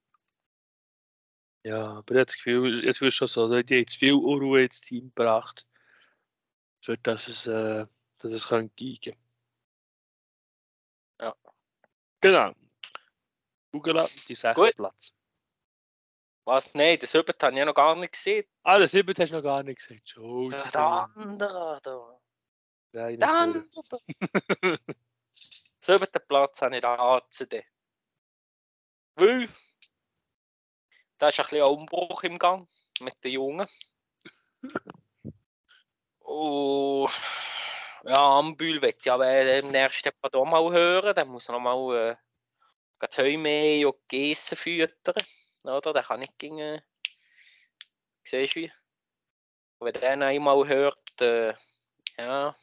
[1.65, 5.11] Ja, aber das Gefühl, jetzt wirst schon so, die haben zu viel Unruhe ins Team
[5.15, 5.65] gebracht,
[6.81, 7.87] für dass es, äh,
[8.19, 9.15] dass es kann gehen
[11.19, 11.33] Ja.
[12.21, 12.53] Genau.
[13.73, 14.75] Ugala, die sechste Gut.
[14.75, 15.13] Platz.
[16.45, 16.73] Was?
[16.73, 18.45] Nein, das Übet habe ich ja noch gar nicht gesehen.
[18.63, 20.09] Ah, der siebte hast du noch gar nicht gesagt.
[20.09, 20.49] Schon.
[20.49, 22.19] Der, der andere da.
[22.91, 23.63] Nein, Der andere.
[25.79, 27.65] Siebten Platz habe ich da ACD.
[29.15, 29.47] Weil
[31.17, 33.67] da ist ein bisschen ein Umbruch im Gang mit den Jungen.
[36.19, 37.07] Oh,
[38.03, 41.15] ja, Ambül wird ja im nächsten Part auch mal hören.
[41.15, 42.15] Der muss noch mal äh,
[43.37, 45.15] mehr und Geissen füttern.
[45.63, 45.93] Oder?
[45.93, 46.59] Der kann nicht gegen.
[46.59, 46.81] Äh,
[48.23, 48.71] siehst du wie?
[49.79, 51.53] Wenn der einmal hört, äh,
[52.17, 52.55] ja.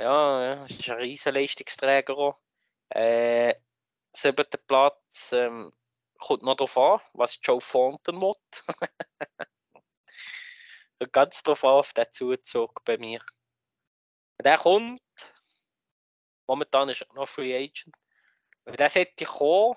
[0.00, 2.38] Ja, ist ein riesen Leistungsträger auch.
[2.88, 3.54] Äh,
[4.12, 5.72] siebter Platz ähm,
[6.18, 8.34] kommt noch darauf an, was Joe Fonten will.
[11.12, 13.20] Ganz drauf an, auf den Zuzug bei mir.
[14.42, 15.00] Der kommt,
[16.46, 17.94] momentan ist er noch Free Agent.
[18.64, 19.76] Wenn der sollte kommen,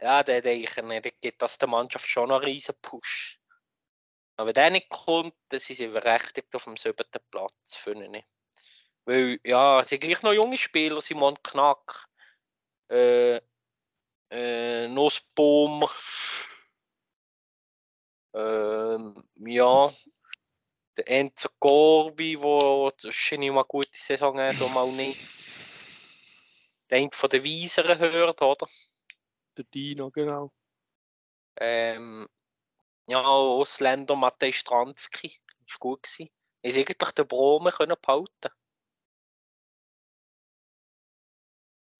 [0.00, 3.40] ja, dann denke ich, dann gibt das der Mannschaft schon einen riesen Push.
[4.36, 8.24] Aber wenn der nicht kommt, dann sind sie berechtigt auf dem siebten Platz, finde ich.
[9.06, 12.08] Weil, ja, es sind gleich noch junge Spieler, Simon Knack,
[12.90, 13.40] äh,
[14.30, 15.88] äh, Nussbaum,
[18.34, 19.90] ähm, ja,
[20.96, 25.55] der Enzo Corbi, wo wahrscheinlich mal eine gute Saison hat, mal nicht.
[26.90, 28.66] Der eine von den Weiseren hört, oder?
[29.56, 30.52] Der Dino, genau.
[31.58, 32.28] Ähm,
[33.08, 35.40] Ja, Ausländer Matej Stranski.
[35.66, 36.30] Ist gut gewesen.
[36.62, 38.50] Ist eigentlich den Brome können behalten.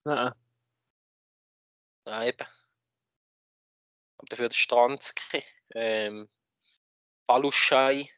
[0.05, 0.33] Nein.
[2.05, 2.47] Ja, eben.
[4.17, 5.43] Und dafür der Stranski.
[5.75, 6.29] Ähm,
[7.27, 8.09] Baluschei.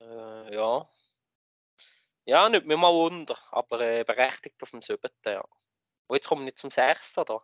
[0.00, 0.88] Äh, ja.
[2.28, 5.40] Ja, nicht mir mal wunder, aber äh, berechtigt auf dem siebten, ja.
[6.08, 7.42] Und jetzt kommen wir nicht zum sechsten, da.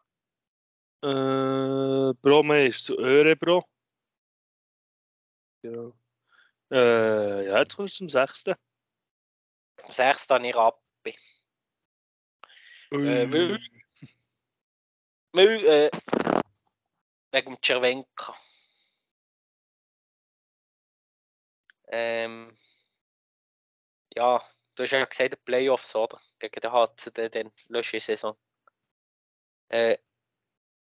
[1.01, 3.65] Äh, Brome ist zu Örebro.
[5.63, 5.91] Ja.
[6.71, 8.57] Äh, ja, jetzt kommst du zum sechsten.
[9.85, 11.17] Am sechsten habe ich Rappi.
[12.91, 13.59] Äh, weil,
[15.33, 15.91] weil, äh,
[17.33, 18.35] wegen Cervenka.
[21.87, 22.55] Ähm,
[24.15, 24.43] ja,
[24.75, 26.19] du hast ja gesagt, die Playoffs, oder?
[26.39, 28.37] Gegen den HCD, dann lösche ich Saison.
[29.69, 29.99] Äh,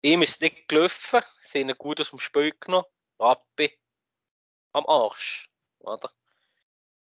[0.02, 2.86] ihm ist es nicht gelaufen, sie haben ihn gut aus dem Spiel genommen.
[3.20, 3.78] Rappi
[4.74, 6.12] am Arsch, oder?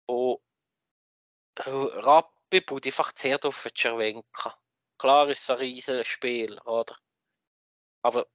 [0.06, 0.40] Und
[1.56, 4.58] äh, Rappi baut einfach sehr auf Cervenka.
[4.98, 6.96] Klar ist es ein riesiges Spiel, oder?
[8.02, 8.26] Aber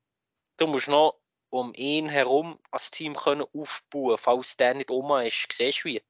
[0.57, 5.51] du musst noch um ihn herum als Team können aufbauen, falls der nicht um ist.
[5.51, 6.03] Siehst du wie?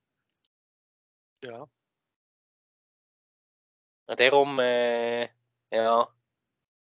[1.43, 1.69] Ja.
[4.09, 5.29] Und darum, äh,
[5.69, 6.11] ja,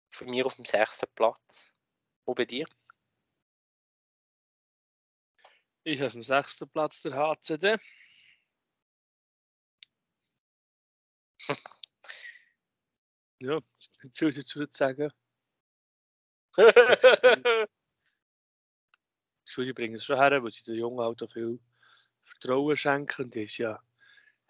[0.09, 1.71] für mich auf dem sechsten Platz.
[2.25, 2.65] Wo bei dir?
[5.83, 7.77] Ich habe am sechsten Platz der HCD.
[13.39, 13.59] ja,
[14.01, 15.11] nicht viel dazu zu sagen.
[16.57, 17.67] Die
[19.45, 21.59] Schule bringen es schon her, weil sie den Jungen halt auch viel
[22.23, 23.29] Vertrauen schenken.
[23.29, 23.79] Die ist ja,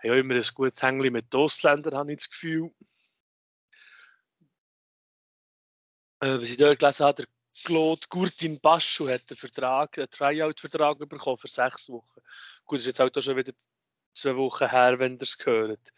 [0.03, 2.71] haben ja immer ein gutes Hängli mit den Ausländern, habe ich das Gefühl.
[6.19, 7.25] Äh, was ich dort gelesen habe, der
[7.63, 12.21] Claude Gurtin Baschu hat einen Vertrag, einen Tryout-Vertrag bekommen für sechs Wochen.
[12.65, 13.53] Gut, das ist jetzt halt auch schon wieder
[14.13, 15.89] zwei Wochen her, wenn ihr es gehört.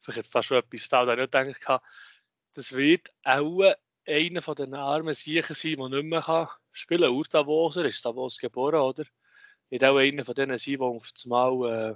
[0.00, 1.82] Vielleicht jetzt da schon etwas da, da ich nicht gedacht
[2.54, 3.74] das wird auch
[4.06, 7.12] einer von den armen Siechen sein, der nicht mehr spielen kann.
[7.12, 9.04] Ur-Davoser ist Davos geboren, oder?
[9.70, 11.94] Wird auch einer von denen sein, der auf einmal, äh,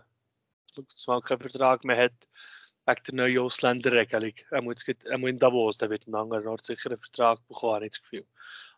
[1.07, 2.29] mal keinen Vertrag mehr hat,
[2.87, 4.35] wegen der neuen Ausländerregelung.
[4.51, 7.75] Er muss, er muss in Davos, der wird einen anderen Ort sicher einen Vertrag bekommen,
[7.75, 8.27] habe ich das Gefühl.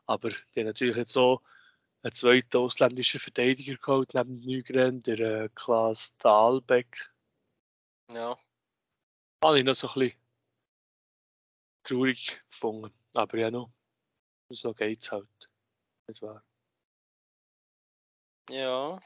[0.06, 1.42] Aber die haben natürlich jetzt so
[2.02, 7.12] einen zweiten ausländischen Verteidiger geholt, neben Nygren, der äh, Klaas Dahlbeck.
[8.10, 8.38] Ja.
[9.44, 10.18] Habe ich noch so ein bisschen
[11.82, 12.94] traurig gefunden.
[13.14, 13.70] Aber ja, noch.
[14.48, 15.28] So geht's halt.
[16.06, 16.42] Nicht wahr?
[18.48, 18.98] Ja.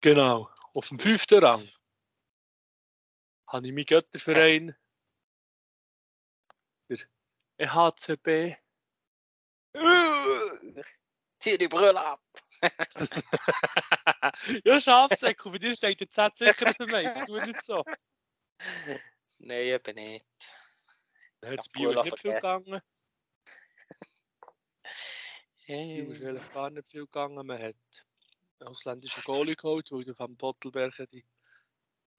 [0.00, 0.48] Genau.
[0.72, 1.68] Auf dem fünften Rang
[3.48, 4.76] habe ich meinen Götterverein,
[6.88, 6.98] der
[7.58, 8.56] EHCB.
[11.40, 12.20] Zieh die Brille ab.
[14.64, 17.04] ja, Schafsäck, bei dir steht der Z sicher für mich.
[17.04, 17.84] Das tut nicht so.
[19.38, 20.26] Nein, eben nicht.
[21.42, 22.82] Jetzt hab Bio ist nicht viel gegangen.
[25.66, 27.46] Bio ist eigentlich gar nicht viel gegangen.
[27.46, 27.76] Man hat
[28.58, 31.24] einen ausländischen Goalie geholt, weil der Van Pottelberg die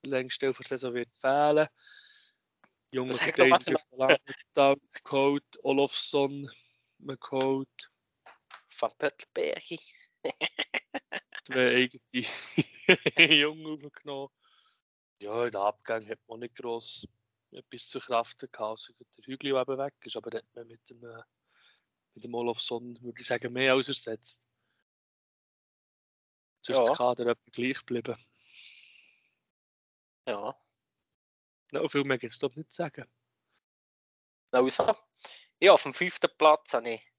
[0.06, 1.68] längste der Saison wird fehlen.
[2.92, 3.80] Junge Verteidiger
[5.04, 6.50] geholt, Olofsson
[7.00, 7.70] man geholt,
[8.78, 9.80] Van Pöttelbergi.
[11.44, 12.02] zwei eigene
[13.36, 14.30] Jungen aufgenommen.
[15.22, 17.08] Ja, in den Abgang hat man nicht gross
[17.52, 20.68] etwas zu kraften gehabt, außer der Hügel, der eben weg ist, aber da hat man
[20.68, 21.24] mit dem, äh,
[22.14, 24.48] mit dem Olofsson, würde ich sagen, mehr als ersetzt.
[26.62, 26.86] Sonst ist Ja.
[26.86, 28.16] der Kader etwa gleich geblieben.
[30.26, 30.56] Ja.
[31.72, 33.06] Noch viel mehr gibt es doch nicht zu sagen.
[34.52, 34.96] Also,
[35.60, 37.14] ja, auf dem fünften Platz habe ich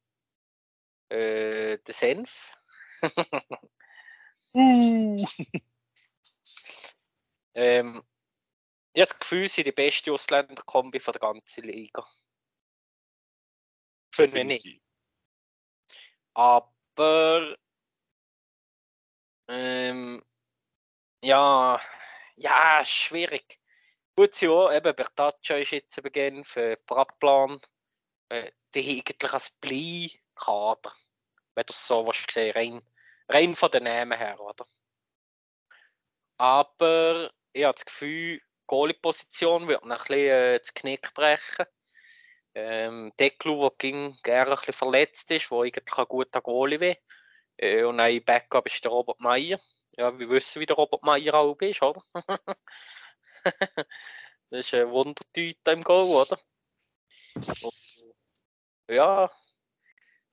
[1.11, 2.57] äh, den Senf.
[4.53, 5.25] Uh.
[7.55, 8.03] ähm,
[8.93, 12.05] ich habe das Gefühl, sie sind die beste Ausländerkombi von der ganzen Liga.
[14.13, 14.83] Finde ich nicht.
[16.35, 17.57] Aber
[19.47, 20.25] ähm,
[21.23, 21.81] ja,
[22.41, 23.61] ja, schwierig.
[24.17, 27.59] Gut, ja, eben Bertaccia ist jetzt Beginn für Bratplan.
[28.31, 30.93] Äh, die eigentlich als Blei-Kader.
[31.55, 32.83] Wenn du so willst sehen, rein,
[33.29, 34.65] rein von den Namen her, oder?
[36.39, 41.67] Aber ich habe das Gefühl, die Goalie-Position wird noch ein bisschen äh, das Knick brechen.
[42.55, 46.99] Ähm, Deklu, der ging gerne ein bisschen verletzt ist, der eigentlich ein guter Goalie wäre.
[47.57, 49.59] Äh, und ein Backup ist der Robert Meyer.
[49.93, 52.03] Ja, wir wissen, wie der Robert Meyer auch ist, oder?
[54.51, 56.39] das ist ein Wundertüte im Goal, oder?
[57.35, 58.05] Und,
[58.89, 59.31] ja,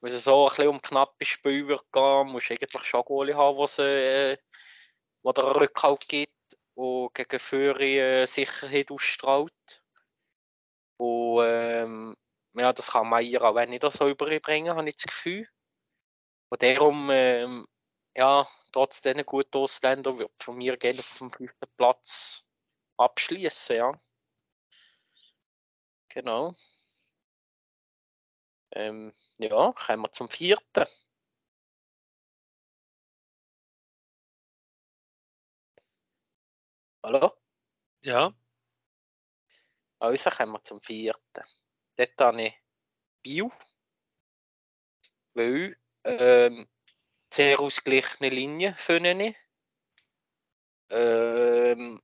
[0.02, 3.36] wenn es so ein bisschen um knappe Spiel wird gehen, musst du eigentlich schon Goalie
[3.36, 4.38] haben, was äh,
[5.24, 6.32] wo Rückhalt gibt
[6.76, 9.84] und gegen Führer äh, Sicherheit ausstrahlt.
[10.98, 12.16] Und ähm,
[12.54, 15.48] ja, das kann Meier auch nicht so überbringen, habe ich das Gefühl.
[16.50, 17.68] Und darum, ähm,
[18.18, 22.48] ja, trotz diesen guten Ausländer wird von mir gerne auf dem fünften Platz
[22.98, 23.94] abschließen, ja.
[26.10, 26.54] Genau.
[28.72, 30.86] Ähm, ja, kommen wir zum vierten.
[37.04, 37.32] Hallo?
[38.04, 38.34] Ja.
[40.02, 41.44] Also kommen wir zum vierten.
[41.98, 42.54] Dort habe ich
[43.24, 43.52] Bio.
[45.36, 46.68] Weil ähm,
[47.34, 49.36] sehr ausgeglichene Linie finde ich.
[50.90, 52.02] Ähm,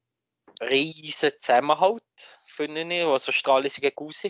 [0.62, 3.06] riesen Zusammenhalt finde ich.
[3.06, 4.24] Also strahlen sie gegen raus.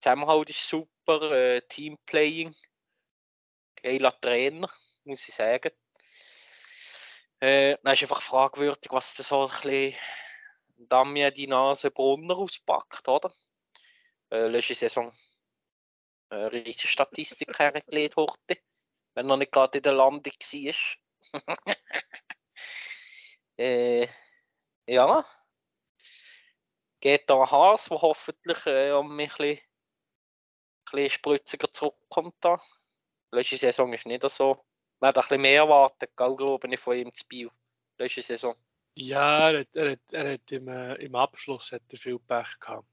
[0.00, 1.32] Zusammenhalt ist super.
[1.32, 2.54] Äh, Teamplaying.
[3.82, 4.70] Geiler Trainer,
[5.04, 5.72] muss ich sagen.
[7.40, 9.94] Äh, dann ist einfach fragwürdig, was da so ein bisschen
[10.76, 13.32] Damien die Nase Brunner auspackt, oder?
[14.30, 15.12] Äh, letzte Saison
[16.30, 18.58] eine riesige Statistik hergelegt heute,
[19.14, 20.74] wenn er nicht gerade in der Landung war.
[23.58, 24.08] äh,
[24.86, 25.24] ja.
[27.00, 29.60] Geht da Haas, der hoffentlich äh, um ein bisschen, ein
[30.84, 32.34] bisschen spritziger zurückkommt.
[32.40, 32.60] Da.
[33.32, 34.64] Letzte Saison ist nicht so
[35.00, 37.50] man hat ein bisschen mehr erwartet, glaube ich, von ihm zu Bio.
[37.98, 38.54] Letzte Saison.
[38.94, 42.60] Ja, er hat, er hat, er hat im, äh, im Abschluss hat er viel Pech
[42.60, 42.86] gehabt.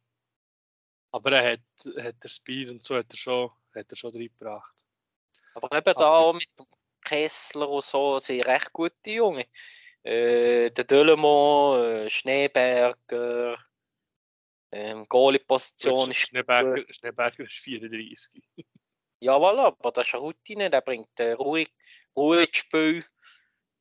[1.12, 4.74] Aber er hat, hat der Speed und so hat er schon, hat er schon reingebracht.
[5.58, 6.66] Aber eben da auch mit dem
[7.04, 9.48] Kessler und so sind recht gute Junge.
[10.04, 13.56] Äh, der Dölemo, äh, Schneeberger,
[14.72, 16.18] ähm, Goalie-Position ist.
[16.18, 18.44] Schneeberger, Schneeberger ist 34.
[19.20, 21.74] Jawohl, aber das ist eine Routine, der bringt äh, ruhig,
[22.16, 23.04] Ruhe ins Spiel.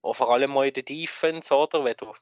[0.01, 1.85] Und vor allem mal in der Defense, oder?
[1.85, 2.15] Wenn du,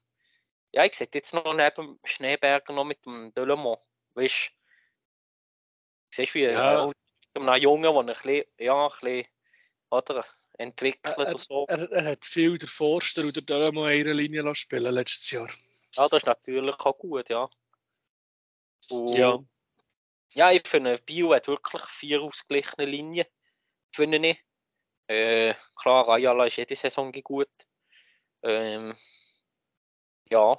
[0.73, 3.81] ja, ich sehe jetzt noch neben Schneeberger noch mit dem Delemont.
[4.15, 6.87] Weißt du, siehst wie Ja.
[6.87, 6.97] äh, mit
[7.37, 9.34] einem Jungen, der ein bisschen, ja, ein bisschen,
[9.95, 10.25] oder?
[10.57, 11.67] Entwickelt Er, so.
[11.69, 15.51] er, er hat viel der Forster oder der mal eine Linie lassen spielen letztes Jahr.
[15.97, 17.49] Ja, das ist natürlich auch gut, ja.
[18.91, 19.39] Und, Ja.
[20.35, 23.27] Ja, ich finde, Bio hat wirklich vier ausgeglichene Linien,
[23.93, 24.45] finde ich.
[25.07, 27.49] Äh, klar, Ayala ist jede Saison gut.
[28.43, 28.95] Ähm,
[30.31, 30.59] ja.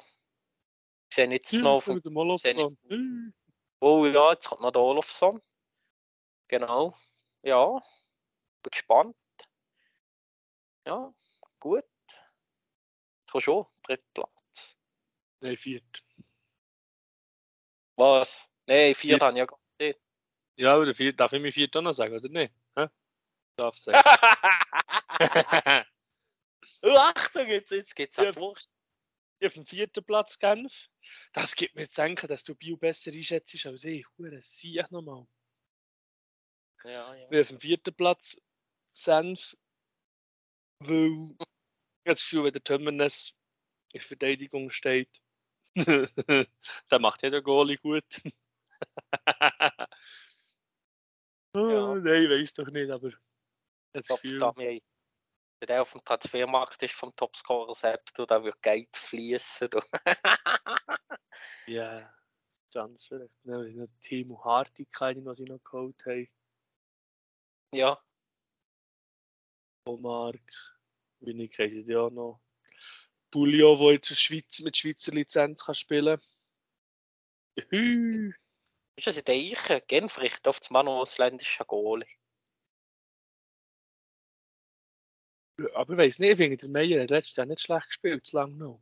[1.10, 3.34] Ich sehe jetzt noch der Molofson.
[3.82, 5.42] Oh ja, jetzt kommt noch der Olofsson.
[6.48, 6.96] Genau.
[7.44, 7.82] Ja.
[8.64, 9.16] Bin gespannt.
[10.86, 11.14] Ja,
[11.60, 11.84] gut.
[11.84, 14.78] Jetzt kommst du schon, dritter Platz.
[15.42, 16.04] Nein, viert.
[17.98, 18.50] Was?
[18.68, 19.22] Nein, vier Viert.
[19.22, 20.00] dann ja gar nicht.
[20.58, 22.54] Ja, aber der viert, darf ich mir viert auch noch sagen, oder nicht?
[22.78, 22.88] Hä?
[23.58, 24.02] Darf sagen.
[26.84, 28.26] oh, Achtung, jetzt, jetzt geht's Ja.
[28.26, 28.72] an die Wurst.
[29.44, 30.90] auf dem vierten Platz Genf.
[31.34, 34.06] Das gibt mir zu denken, dass du Bio besser einschätzt als ich.
[34.18, 35.28] Hure Sieg nochmal.
[36.84, 37.30] Ja, ja.
[37.32, 38.42] Wir auf dem vierten Platz
[38.92, 39.58] Senf,
[40.88, 41.46] weil ich habe
[42.06, 43.36] das Gefühl, wenn der Tömmernes
[43.94, 45.22] in Verteidigung steht,
[45.76, 48.22] dann macht jeder Goalie gut.
[51.54, 53.12] oh, Nein, weiß doch nicht, aber
[53.94, 54.40] das Gefühl.
[55.60, 59.70] Wenn der auf dem Transfermarkt ist vom Topscorer selbst, da wird Geld fließen.
[61.68, 62.14] ja,
[62.74, 63.40] ganz vielleicht.
[63.44, 66.28] Dann Timo Hartig, keine, was ich noch geholt habe.
[67.72, 67.98] ja,
[69.86, 70.75] Mark,
[71.28, 72.42] ich heisst ja noch.
[73.32, 76.20] Bulio, der jetzt Schweiz, mit Schweizer Lizenz kann spielen
[77.70, 78.34] kann.
[78.96, 79.82] ist das in der Eiche?
[79.82, 82.08] Genf richtet auf das Mann ausländischer Goalie.
[85.74, 88.38] Aber ich weiß nicht, ich finde, der Meier hat letztes Jahr nicht schlecht gespielt, zu
[88.38, 88.82] lange noch.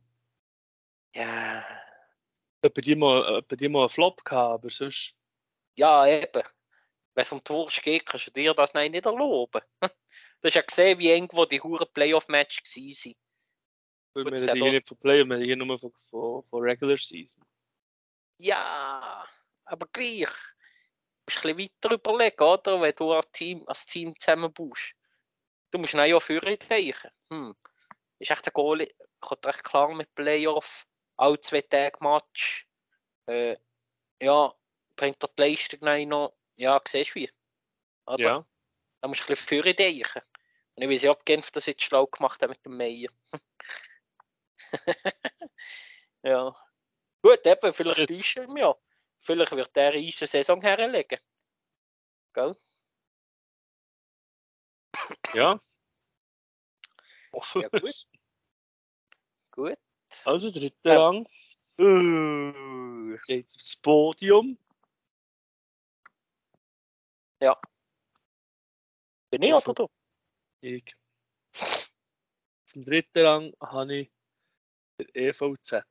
[1.14, 1.64] Ja,
[2.64, 5.14] Etwa die mal, etwa die mal einen Flop gehabt, aber sonst.
[5.76, 6.42] ja eben.
[7.14, 9.60] Wenn es um die Wurst geht, kannst du dir das nicht erlauben.
[10.44, 13.14] Du hast ja gesehen, wie irgendwo die Huren Playoff-Match waren.
[14.12, 16.98] Weil wir reden hier nicht von Play, wir reden hier nur von, von, von Regular
[16.98, 17.42] Season.
[18.36, 19.26] Ja,
[19.64, 20.28] aber gleich.
[20.28, 22.78] Du musst ein bisschen weiter überlegen, oder?
[22.78, 24.92] Wenn du als Team, als Team zusammenbaust.
[25.70, 27.10] Du musst dann ja führen denken.
[27.30, 27.56] Hm.
[28.18, 28.88] Ist echt der Goalie,
[29.20, 30.86] kommt recht klar mit Playoff,
[31.16, 32.68] alle zwei Tage Match.
[33.24, 33.56] Äh,
[34.20, 34.54] ja,
[34.94, 36.36] bringt dort die Leistung rein noch.
[36.56, 37.30] Ja, siehst du wie.
[38.04, 38.22] Oder?
[38.22, 38.46] Ja.
[39.00, 40.20] Da musst du ein bisschen führen denken.
[40.76, 43.10] Und ich weiß nicht, ob Genf das jetzt schlau gemacht hat mit dem Meier.
[46.22, 46.56] ja.
[47.22, 48.74] Gut, eben, vielleicht täuscht er mich ja.
[49.20, 51.18] Vielleicht wird der eine Saison herlegen.
[52.32, 52.56] Gell?
[55.34, 55.58] Ja.
[57.32, 58.06] Ja, gut.
[59.50, 59.78] Gut.
[60.24, 61.06] Also, dritter Ja.
[61.06, 61.26] Rang
[61.76, 64.56] Uh, geht aufs Podium.
[69.38, 69.88] bin ich oder du?
[70.64, 70.96] Ich.
[71.60, 71.92] Auf
[72.72, 74.12] dem dritten Rang habe ich
[74.98, 75.84] der EVZ.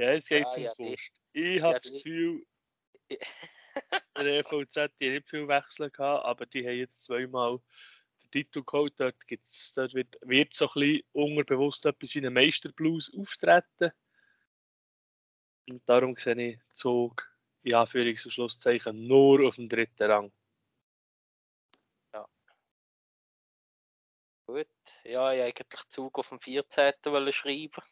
[0.00, 1.10] Ja, jetzt geht es Ja, um ja, die die- Wurst.
[1.32, 2.46] Ich habe ja, das Gefühl,
[4.16, 8.94] der EVZ die nicht viel Wechsel gehabt, aber die haben jetzt zweimal den Titel geholt.
[8.98, 13.92] Dort, gibt's, dort wird, wird so ein bisschen unterbewusst etwas wie ein Meisterblues auftreten.
[15.68, 17.29] Und darum sehe ich Zug
[17.62, 20.32] in Anführungs- und Schlusszeichen nur auf dem dritten Rang.
[24.50, 24.66] Gut.
[25.04, 26.94] Ja, ich wollte eigentlich Zug auf dem 14.
[27.04, 27.82] wollen schreiben.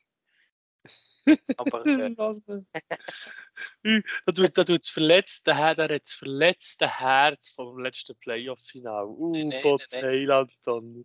[1.57, 2.15] Aber äh,
[4.27, 9.07] da tut, da tut das verletzte Herz, der hat das verletzte Herz vom letzten Playoff-Final.
[9.07, 9.63] Uh, nein.
[9.63, 11.05] Heiland dann.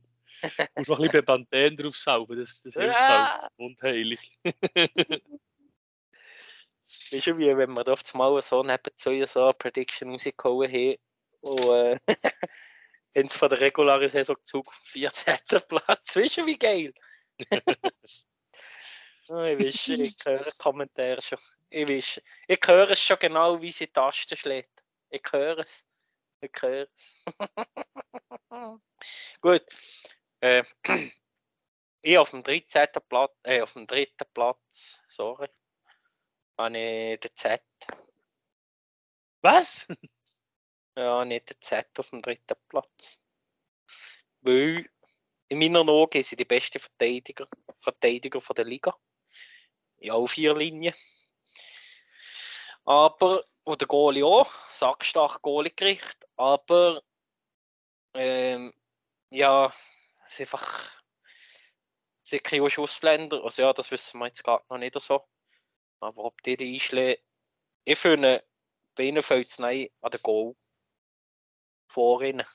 [0.76, 3.46] Muss noch ein bisschen Bepanthen drauf saugen, das, das hilft Ah!
[3.46, 3.50] auch.
[3.58, 4.40] Und heilig.
[7.12, 10.96] Ist ja wie wenn wir da Mal so neben zwei so eine Prediction rausgehauen haben.
[11.42, 11.98] Und äh,
[13.18, 15.38] haben von der regulären Saison Zug auf dem 14.
[15.68, 16.16] Platz.
[16.16, 16.94] Weißt du, wie geil?
[19.30, 21.40] Ah, ich weiß, ich höre Kommentare schon.
[21.70, 24.84] Ich weiß, ich höre es schon genau, wie sie die Tasten schlägt.
[25.10, 25.88] Ich höre es.
[26.42, 27.24] Ich höre es.
[29.42, 29.64] Gut.
[30.42, 30.64] Äh,
[32.02, 32.88] ich auf dem 13.
[33.08, 35.48] Platz, äh, auf dem dritten Platz, sorry,
[36.58, 37.64] habe ich den Z.
[39.42, 39.88] Was?
[40.96, 43.18] Ja, nicht den Z auf dem dritten Platz.
[44.42, 44.88] Weil
[45.48, 47.48] in meiner Augen sind sie die besten Verteidiger,
[47.80, 48.96] Verteidiger von der Liga.
[49.98, 50.94] In all vier Linien.
[52.86, 57.02] Aber, und der Goalie auch, sackstark Goalie gerichtet, aber
[58.14, 58.74] ähm,
[59.30, 59.74] ja,
[60.26, 61.02] es ist einfach
[62.24, 65.28] es sind keine Ausländer, also ja, das wissen wir jetzt gerade noch nicht so.
[66.04, 67.24] Aber ob die die einschlägt,
[67.86, 68.46] ich finde,
[68.96, 70.56] bei ihnen fällt es nein an den Goal
[71.88, 72.46] vor ihnen.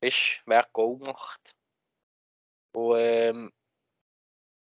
[0.00, 1.54] Weißt wer Goal macht?
[2.72, 3.52] Und ähm,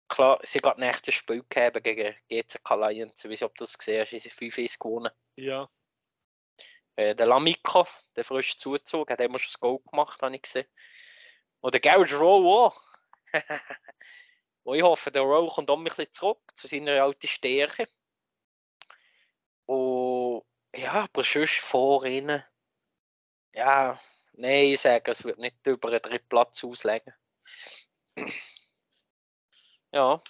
[0.08, 3.24] klar, sie hat nach dem Spiel gegeben gegen GCK Lions.
[3.24, 5.12] Ich weiß nicht, ob du das gesehen hast, sie 5-1 gewonnen.
[5.36, 5.70] Ja.
[6.96, 10.68] Äh, der Lamiko, der frisch zugezogen, hat immer schon das Goal gemacht, habe ich gesehen.
[11.62, 12.84] Und der Garage Rowe auch.
[14.70, 17.88] Und ich hoffe, der Rowe kommt auch ein bisschen zurück zu seiner alten Stärke.
[19.66, 20.44] Und
[20.76, 22.44] ja, aber sonst vor ihnen.
[23.52, 24.00] Ja,
[24.34, 27.12] nein, ich sage, es wird nicht über einen dritten Platz auslegen.
[29.92, 30.22] ja.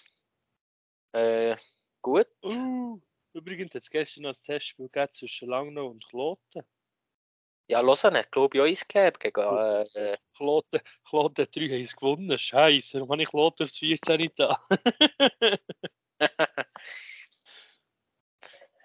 [1.11, 1.57] Äh,
[2.01, 2.27] gut.
[2.41, 3.01] Uh,
[3.33, 6.63] übrigens hat es gestern noch ein Testspiel zwischen Langnau und Kloten.
[7.69, 7.81] Ja,
[8.31, 9.41] glaube ich, auch eins gegeben gegen.
[9.93, 12.39] Äh, Kloten, Kloten 3 haben es gewonnen.
[12.39, 14.59] Scheiße, warum habe ich Kloten aufs 14 nicht da?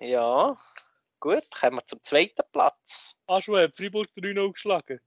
[0.01, 0.55] ja,
[1.19, 3.19] gut, kommen wir zum zweiten Platz.
[3.27, 5.01] Hast du hat Freiburg 3-0 geschlagen?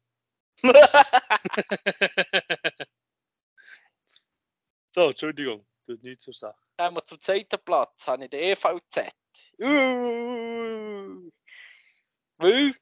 [4.95, 6.57] so, Entschuldigung, tut nichts zur Sache.
[6.79, 8.07] kommen wir zum zweiten Platz.
[8.07, 9.11] Habe ich den EVZ.
[9.61, 11.29] Uh,
[12.37, 12.73] weil,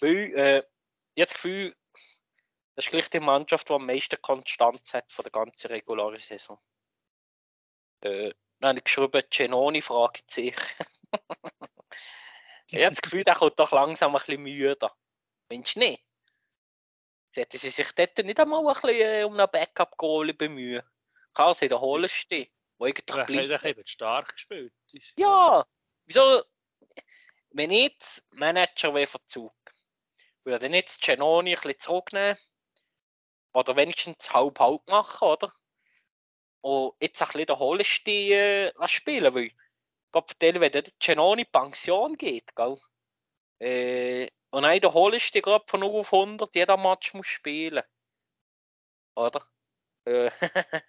[0.00, 1.76] weil äh, ich habe das Gefühl,
[2.76, 6.58] das ist gleich die Mannschaft, die am meisten Konstanz hat von der ganzen regulären Saison.
[8.02, 10.56] Äh, dann habe ich geschrieben, Genoni fragt sich.
[12.70, 14.90] ich habe das Gefühl, der kommt doch langsam ein bisschen müde.
[15.50, 16.04] Mensch, nicht?
[17.34, 20.82] Sollten sie sich dort nicht einmal ein bisschen äh, um einen Backup-Goalie bemühen?
[21.32, 23.64] Klar, sie wiederholen die, wo eigentlich hat bleibt.
[23.64, 24.72] eben stark gespielt.
[24.92, 25.66] Ist- Ja,
[26.06, 26.42] wieso?
[27.50, 29.54] Wenn ich jetzt Manager wäre von Zug,
[30.44, 32.36] würde ich jetzt Genoni ein bisschen zurücknehmen
[33.52, 35.52] oder wenigstens halb-halb machen, oder?
[36.62, 39.50] Und jetzt ein bisschen den Holstein äh, spielen, weil
[40.12, 42.76] vertellen, wenn der Genoni Pension geht, gell?
[43.60, 47.82] Äh, und dann der Holstein gerade von 0 auf 100 jeder Match muss spielen.
[49.16, 49.46] Oder?
[50.04, 50.30] Äh,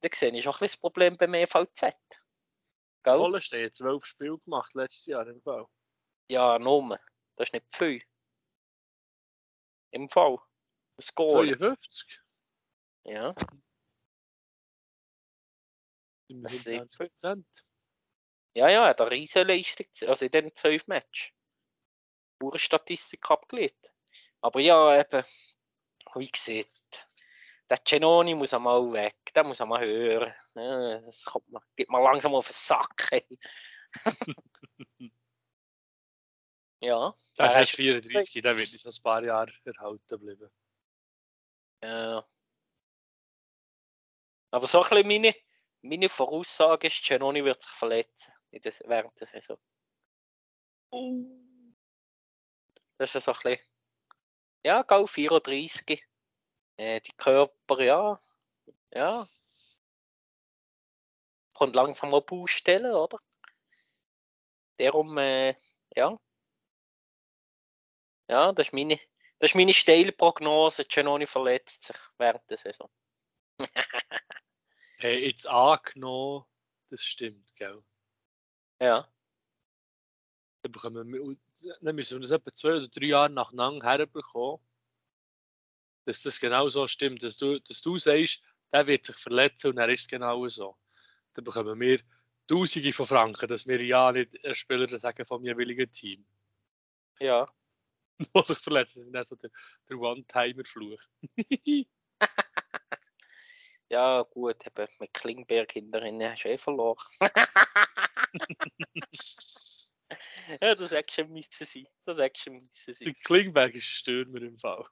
[0.00, 1.96] da sehe ich schon ein bisschen das Problem beim EVZ.
[3.02, 3.18] Gell?
[3.18, 5.66] Hollenstein zwölf Spiele gemacht letztes Jahr im Fall.
[6.28, 6.98] Ja, Nummer.
[7.36, 8.02] Das ist nicht viel.
[9.92, 10.38] Im Fall.
[10.96, 11.28] Das Goal.
[11.56, 12.20] 52.
[13.04, 13.34] Ja.
[16.28, 17.46] Immerhin Das ist 20 Prozent.
[18.54, 19.86] ja, ja, er hat eine riesen Leistung.
[19.90, 21.32] z- Also in diesen 12 Matches.
[22.38, 23.92] Pure Statistik abgelegt.
[24.40, 25.24] Aber ja, eben,
[26.14, 27.06] wie gesagt,
[27.68, 29.16] der Genoni muss einmal weg.
[29.34, 30.34] Der muss einmal hören.
[30.54, 33.08] Ja, das kommt mir, geht mir langsam auf den Sack.
[33.12, 33.38] Ey.
[36.80, 37.14] ja.
[37.38, 40.50] Der er ist 34, der wird uns noch ein paar Jahre erhalten bleiben.
[41.82, 42.26] Ja.
[44.52, 45.34] Aber so ein bisschen meine,
[45.82, 49.58] meine Voraussage ist, Giannoni wird sich verletzen in der, während der Saison.
[52.98, 53.66] Das ist so ein bisschen.
[54.64, 56.04] Ja, Gau 34.
[56.76, 58.20] Äh, die Körper, ja.
[58.92, 59.26] Ja.
[61.54, 63.18] Kommt langsam auf Baustellen, oder?
[64.78, 65.54] Darum, äh,
[65.94, 66.18] ja.
[68.28, 68.98] Ja, das ist meine,
[69.38, 70.84] das ist meine steile Prognose.
[70.84, 72.90] Giannoni verletzt sich während der Saison.
[75.02, 76.44] Hey, jetzt angenommen,
[76.90, 77.82] das stimmt, gell?
[78.82, 79.10] ja.
[80.60, 81.36] Dann, bekommen wir,
[81.80, 84.62] dann müssen wir das etwa zwei oder drei Jahre nacheinander herbekommen,
[86.04, 88.42] dass das genau so stimmt, dass du, dass du sagst,
[88.72, 90.76] der wird sich verletzen und er ist es genau so.
[91.34, 92.00] Dann bekommen wir
[92.46, 96.26] Tausende von Franken, dass wir ja nicht einen Spieler sagen vom jeweiligen Team,
[97.20, 97.46] Ja.
[98.34, 98.96] der sich verletzt.
[98.96, 99.50] Das ist dann so der,
[99.88, 101.00] der One-Timer-Fluch.
[103.92, 106.96] Ja, gut, eben mit Klingberg hinterhin hast du eh verloren.
[110.62, 111.88] ja, das Action müssen sein.
[112.04, 113.16] Das Action müssen der sein.
[113.24, 114.86] Klingberg ist Stürmer im Fall.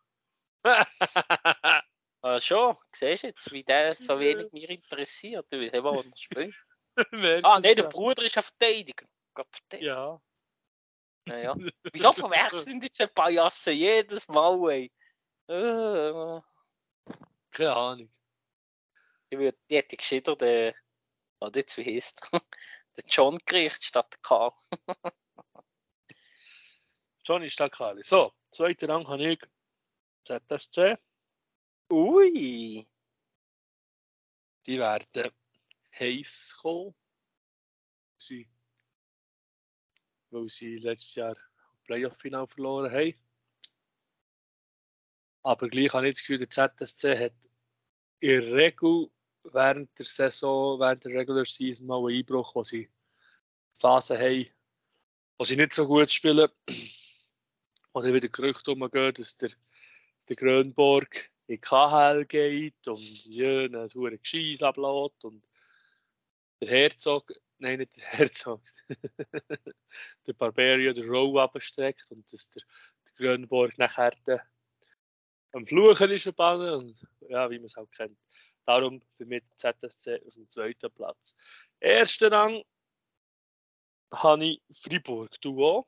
[2.21, 5.47] Ah, schon, siehst du jetzt, wie der so wenig mich interessiert.
[5.51, 6.55] Du weißt eben, wo er spielt.
[7.45, 7.85] Ah, nein, der?
[7.85, 9.07] Bruder ist ein Verteidiger.
[9.33, 9.87] Gott, verteidigen.
[9.87, 10.21] Ja.
[11.29, 11.55] Ja, ja.
[11.93, 14.93] Wieso verwechseln die zwei Pajassen jedes Mal, ey?
[15.47, 16.41] Äh,
[17.53, 18.11] Keine Ahnung.
[19.31, 20.75] ich würde, die hätte gescheiter den,
[21.39, 21.85] oh, jetzt wie
[22.33, 22.41] der?
[22.97, 24.53] den John gerichtet statt der Karl.
[27.25, 28.03] Johnny Staccali.
[28.03, 29.41] So, zweiter Rang habe ich
[30.25, 30.97] ZSC.
[31.91, 32.87] Ui!
[34.67, 35.33] Die werden
[35.99, 36.95] heiß kommen.
[38.19, 38.47] Sie,
[40.31, 41.37] weil sie letztes Jahr
[41.85, 43.15] Playoff-Final verloren haben.
[45.43, 47.33] Aber gleich habe ich das Gefühl, der ZSC hat
[48.21, 49.11] in der Regel
[49.45, 52.91] während der Saison, während der Regular Season mal einen Einbruch, wo sie
[53.73, 54.47] Phasen haben,
[55.39, 56.51] wo sie nicht so gut spielen.
[57.95, 59.51] Oder wieder Gerüchte umgehen, dass der,
[60.29, 65.43] der Grönborg in KHL geht und jene hure Gescheiss ablässt und
[66.61, 68.63] der Herzog, nein nicht der Herzog,
[70.27, 72.63] der Barbarian der Row abstreckt und dass der,
[73.07, 74.13] der Grönborg nachher
[75.53, 78.19] am Fluchen ist und ja, wie man es auch kennt.
[78.65, 81.35] Darum für mich der ZSC auf dem zweiten Platz.
[81.81, 82.63] Erster Rang
[84.13, 85.87] habe ich Fribourg, du auch.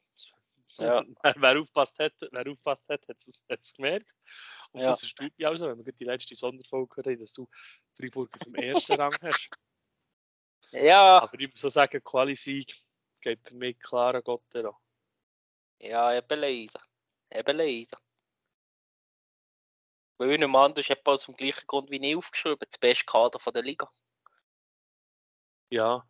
[0.78, 1.04] Ja.
[1.36, 4.14] Wer aufpasst hat, wer aufpasst hat, hat es, hat es gemerkt.
[4.72, 4.88] Und Ja.
[4.88, 7.48] das erstaunt mich auch so, wenn wir die letzte Sonderfolge haben, dass du
[7.96, 9.50] Freiburg auf dem ersten Rang hast.
[10.72, 12.72] Ja, Aber ich muss so sagen, Quali-Sieg
[13.20, 14.76] geht für mich klar an Gottero.
[15.80, 16.80] ja, eben leider.
[17.30, 17.98] Eben leider.
[20.18, 23.40] Weil ich nicht anders etwa aus dem gleichen Grund wie ich aufgeschrieben, das beste Kader
[23.40, 23.90] von der Liga.
[25.70, 26.06] Ja.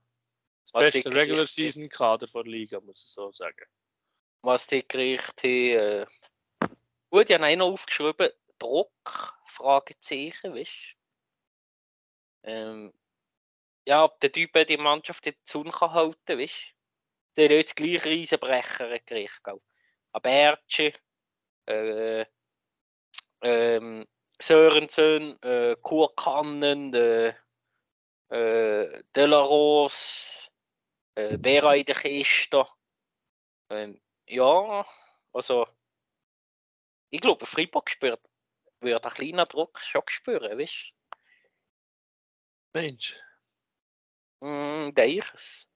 [0.65, 3.65] Das Was beste Regular Season Kader der Liga, muss ich so sagen.
[4.43, 6.07] was die Gerichte haben.
[6.69, 6.77] Äh...
[7.11, 8.31] Gut, ich habe noch aufgeschrieben,
[8.61, 10.95] Druck, Fragezeichen, weißt?
[12.45, 12.93] Ähm,
[13.87, 16.47] ja, ob der Typ die Mannschaft in die Sonne kann halten, du?
[16.47, 19.61] Sie haben jetzt gleich Riesenbrecher gekriegt, gell?
[20.13, 20.93] Aberci,
[21.67, 22.25] äh,
[23.43, 24.07] ähm,
[24.41, 27.35] Sörensen, äh, Kurkannen, äh,
[28.31, 30.51] äh, Delaros,
[31.15, 32.67] äh, Vera in der Kiste.
[33.71, 34.85] Ähm, ja,
[35.33, 35.67] also
[37.11, 38.21] ich glaube, Freiburg spürt,
[38.81, 40.93] würde einen kleinen Druck schon spüren, weißt
[42.73, 43.21] Mensch.
[44.41, 44.47] du?
[44.47, 45.69] Mm, denke ich es.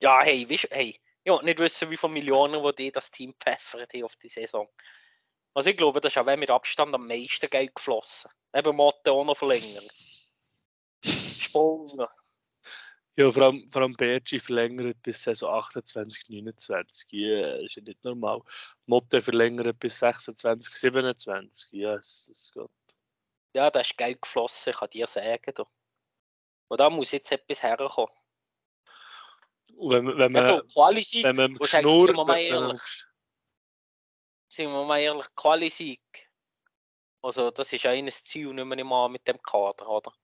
[0.00, 3.34] Ja, hey, weißt du, hey, ja, nicht wissen, wie viele Millionen, die die das Team
[3.38, 4.68] pfeffert haben auf die Saison.
[5.52, 8.30] Also ich glaube, das ist auch wenn mit Abstand am meisten Geld geflossen.
[8.54, 9.84] Eben Motte auch noch verlängern.
[11.04, 11.88] Sprung.
[13.20, 17.12] Ja, vor allem, vor allem Bergi verlängert bis Saison 28, 29.
[17.12, 18.40] Ja, ist ja nicht normal.
[18.86, 21.72] Motte verlängert bis 26, 27.
[21.72, 22.96] Ja, es, es geht.
[23.52, 25.52] Ja, da ist Geld geflossen, ich kann dir sagen.
[25.54, 25.66] Du.
[26.68, 28.14] Und da muss jetzt etwas herkommen.
[29.76, 33.04] Und wenn, wenn man, Eben, Quali-Sieg, wenn man Geschnurr, sind wir mal ehrlich?
[34.48, 36.30] sind wir mal ehrlich, Quali-Sieg.
[37.20, 40.14] Also, das ist eines Ziel, nicht mehr mit dem Kader, oder?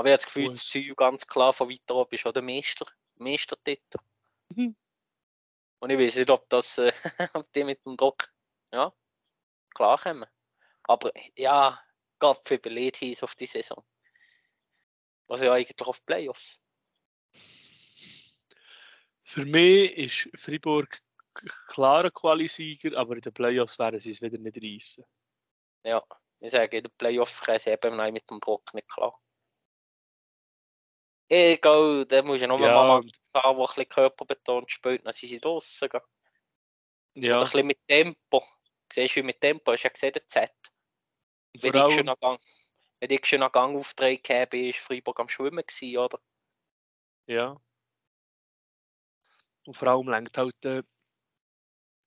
[0.00, 0.54] Aber ich habe das Gefühl, Gut.
[0.54, 2.86] das Ziel ganz klar von weiter oben ist auch der Meister,
[3.16, 3.98] Meistertitel.
[4.48, 4.74] Mhm.
[5.78, 6.90] Und ich weiß nicht, ob das, äh,
[7.34, 8.32] ob die mit dem Druck,
[8.72, 8.94] ja,
[9.74, 10.24] klar kommen.
[10.84, 11.84] Aber ja,
[12.18, 13.84] Gott für Beled hieß auf die Saison.
[15.28, 16.62] Also ja, eigentlich auf Playoffs.
[19.22, 20.98] Für mich ist Freiburg
[21.34, 25.04] k- klarer Qualisieger, aber in den Playoffs werden sie es wieder nicht reissen.
[25.84, 26.02] Ja,
[26.38, 29.14] ich sage, in den Playoff können sie eben mit dem Druck nicht klar.
[31.32, 35.12] Egal, da muss ja nur Ja, mal und- haben, der ein bisschen körperbetont spielt, dann
[35.12, 35.40] sind sie.
[35.40, 36.02] Oder
[37.14, 38.44] Ja, ein bisschen mit Tempo.
[38.92, 40.52] Siehst du, wie mit Tempo, hast du ja gesehen, der Z.
[41.52, 42.40] Wenn ich schon Gang,
[42.98, 46.20] wenn ich schon am Gang auftreten habe, war Freiburg am Schwimmen, gewesen, oder?
[47.26, 47.60] ja.
[49.66, 50.82] Und vor allem lenkt halt äh,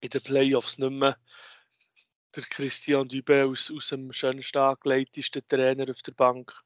[0.01, 1.17] in den Playoffs nicht mehr
[2.35, 6.61] der Christian Dübe aus, aus dem schönsten angeleitesten Trainer auf der Bank.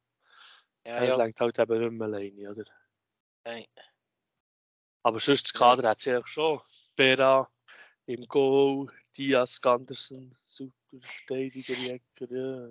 [0.88, 1.17] Ja, Es ja.
[1.17, 2.63] lenkt halt eben nicht mehr alleine, oder?
[3.43, 3.67] Nein.
[5.03, 5.59] Aber sonst das Ja.
[5.59, 6.61] Kader hat sie eigentlich schon.
[6.95, 7.51] Vera
[8.05, 10.71] im Goal, Diaz, Ganderson, super
[11.01, 12.69] Verteidiger, Jäger, ja.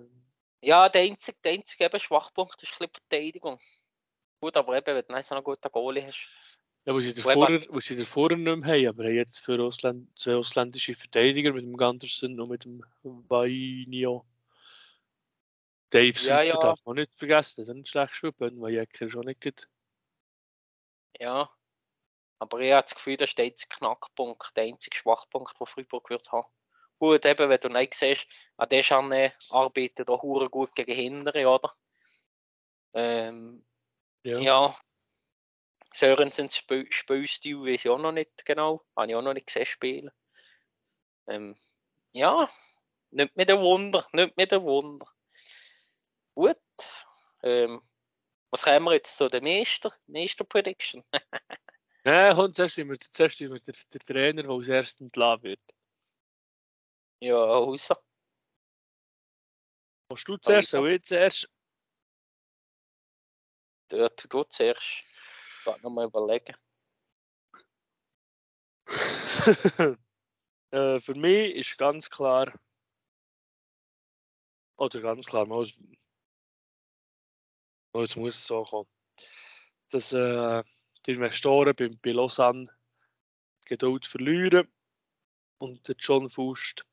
[0.61, 3.59] Ja, der einzige, der einzige eben Schwachpunkt ist ein die Verteidigung.
[4.41, 6.27] Gut, aber eben, wenn du so einen guten Goalie hast.
[6.85, 10.09] Ja, wo sie davor, wo sie davor nicht mehr haben, aber haben jetzt für Ausländ
[10.17, 14.25] zwei ausländische Verteidiger mit dem Ganderson und mit dem Vainio.
[15.89, 16.57] Dave Ja, Suter ja.
[16.57, 19.67] darf man nicht vergessen, das ist nicht schlecht gespielt, Ben Jäger ist auch nicht gut.
[21.19, 21.49] Ja.
[22.39, 26.09] Aber ich habe das Gefühl, das ist der einzige Knackpunkt, der einzige Schwachpunkt, den Freiburg
[26.09, 26.47] wird haben.
[26.99, 28.27] Gut, eben, wenn du nicht siehst,
[28.57, 31.73] an Deschanne arbeitet auch hure gut gegen Hindere, oder?
[32.93, 33.65] Ähm,
[34.23, 34.39] Ja.
[34.39, 34.75] ja.
[35.93, 38.83] Sörensens Spiel Spielstil weiß ich auch noch nicht genau.
[38.95, 40.11] Habe ich auch noch nicht gesehen spielen.
[41.27, 41.55] Ähm,
[42.11, 42.49] ja,
[43.11, 45.07] nicht mit ein Wunder, nicht mit ein Wunder.
[46.37, 46.61] Gut.
[47.41, 47.81] Ähm,
[48.51, 51.03] was kommen wir jetzt zu der Meister, Meister Prediction?
[52.03, 55.59] Nein, komm, zuerst immer, zuerst immer der, der Trainer, der als erstes entlassen wird.
[57.23, 57.95] Ja, also.
[60.11, 60.83] Musst du zuerst, Also.
[60.83, 61.49] soll ich zuerst?
[63.91, 64.83] Ja, tu du zuerst.
[64.83, 66.55] Ich noch nochmal überlegen.
[70.69, 72.53] äh, für mich ist ganz klar,
[74.77, 75.47] oder ganz klar,
[77.97, 78.89] mal, mal, jetzt muss es so kommen,
[79.91, 80.63] dass äh,
[81.05, 82.65] die Investoren bei, bei Lausanne
[83.63, 84.67] die Geduld verlieren
[85.57, 86.85] und der John Fust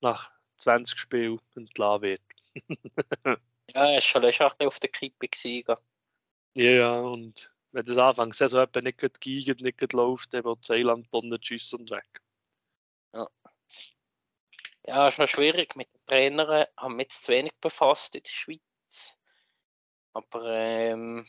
[0.00, 2.22] nach 20 Spielen entlassen wird.
[3.68, 5.28] Ja, er war schon ein bisschen auf der Kippe.
[5.28, 5.76] Gewesen?
[6.54, 10.60] Ja, ja, und wenn das Anfang Saison etwa nicht geigert, nicht gut läuft, dann will
[10.60, 12.20] Zeiland Tonnen tschüss und weg.
[14.84, 15.76] Ja, ist noch schwierig.
[15.76, 19.18] Mit den Trainern haben wir jetzt zu wenig befasst in der Schweiz.
[20.14, 21.24] Aber ähm,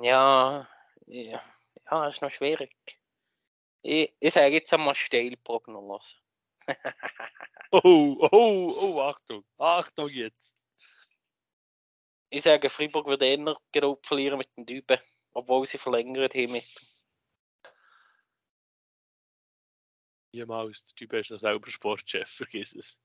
[0.00, 0.68] ja,
[1.06, 1.42] ja,
[1.90, 2.74] ja, ist noch schwierig.
[3.82, 6.16] Ich, ich sage jetzt einmal Steilprognose.
[7.74, 10.54] Oh, oh, oh, Achtung, Achtung jetzt.
[12.28, 15.00] Ich sage, Freiburg wird eher Geduld verlieren mit den Düben,
[15.32, 16.64] obwohl sie verlängert haben mit.
[20.32, 23.00] Jemals, der Typ ist noch selber Sportchef, vergiss es.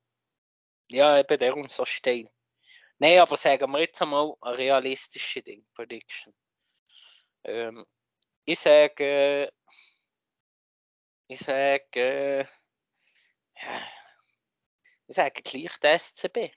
[0.90, 2.30] Ja, eben darum so steil.
[3.00, 6.34] Nein, aber sagen wir jetzt einmal eine realistische Ding, Prediction.
[7.44, 7.86] Ähm,
[8.44, 9.52] ich sage,
[11.28, 12.48] ich sage,
[13.56, 13.88] ja,
[15.08, 16.52] ich sage gleich der SCB.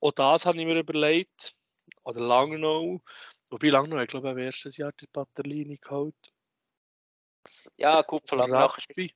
[0.00, 1.54] Auch das habe ich mir überlegt.
[2.02, 3.00] Oder Langnau.
[3.50, 6.32] Wobei Langnau, ich glaube, er erstes Jahr die Batterlinie geholt.
[7.76, 8.66] Ja, gut, nachher.
[8.66, 9.14] Rappi.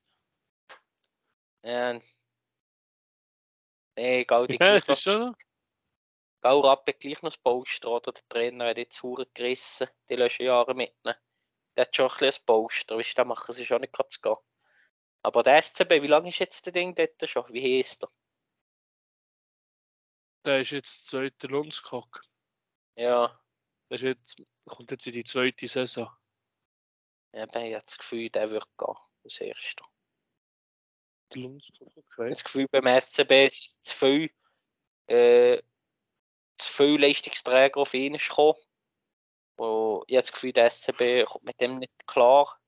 [1.65, 1.99] Ja.
[3.97, 5.37] Nee, Gaudi Ja, gleich das noch, ist schon.
[6.43, 8.13] Gau Rappe gleich noch das Poster, oder?
[8.13, 11.17] Der Trainer hat jetzt Huren gerissen, die letzten Jahre mitnehmen.
[11.77, 14.09] Der hat schon ein bisschen das Poster, weißt du, da machen sie schon nicht gerade
[14.09, 14.37] zu gehen.
[15.23, 17.51] Aber der SCB, wie lange ist jetzt der Ding dort schon?
[17.53, 18.13] Wie heisst er?
[20.45, 22.21] Der ist jetzt zweiter Lundskog.
[22.97, 23.41] Ja,
[23.89, 26.11] Der ist jetzt, kommt jetzt in die zweite Saison.
[27.33, 28.95] ja, ich habe das Gefühl, der wird gehen,
[29.25, 29.89] als erster.
[31.33, 32.31] Okay.
[32.31, 34.31] das Gefühl, beim SCB ist zu viel,
[35.07, 35.61] äh,
[36.57, 38.59] zu viel Leistungsträger auf ihn gekommen.
[39.57, 42.59] Und ich habe das Gefühl, der SCB kommt mit dem nicht klar.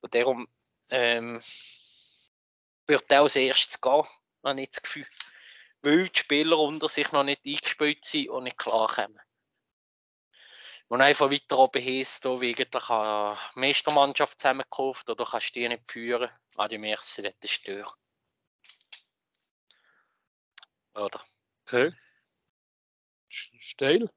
[0.00, 0.48] Und darum
[0.90, 1.40] ähm,
[2.86, 4.04] wird er als erstes gehen,
[4.44, 5.06] habe ich das Gefühl.
[5.82, 9.20] Weil die Spieler unter sich noch nicht eingespielt sind und nicht klar kommen.
[10.88, 15.68] Und einfach weiter oben heisst, da wie eigentlich eine Meistermannschaft zusammengekauft oder kannst du die
[15.68, 16.30] nicht führen.
[16.56, 17.92] Ah, die merkst du, das ist Tür.
[20.94, 21.22] Oder?
[21.66, 21.92] Okay.
[23.28, 24.10] Steil.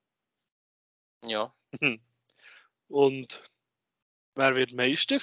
[1.26, 1.53] Ja.
[2.88, 3.43] Und
[4.36, 5.17] wer wird Meister?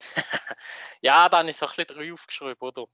[1.02, 2.86] ja, dann ist so ein bisschen drei aufgeschrieben, oder?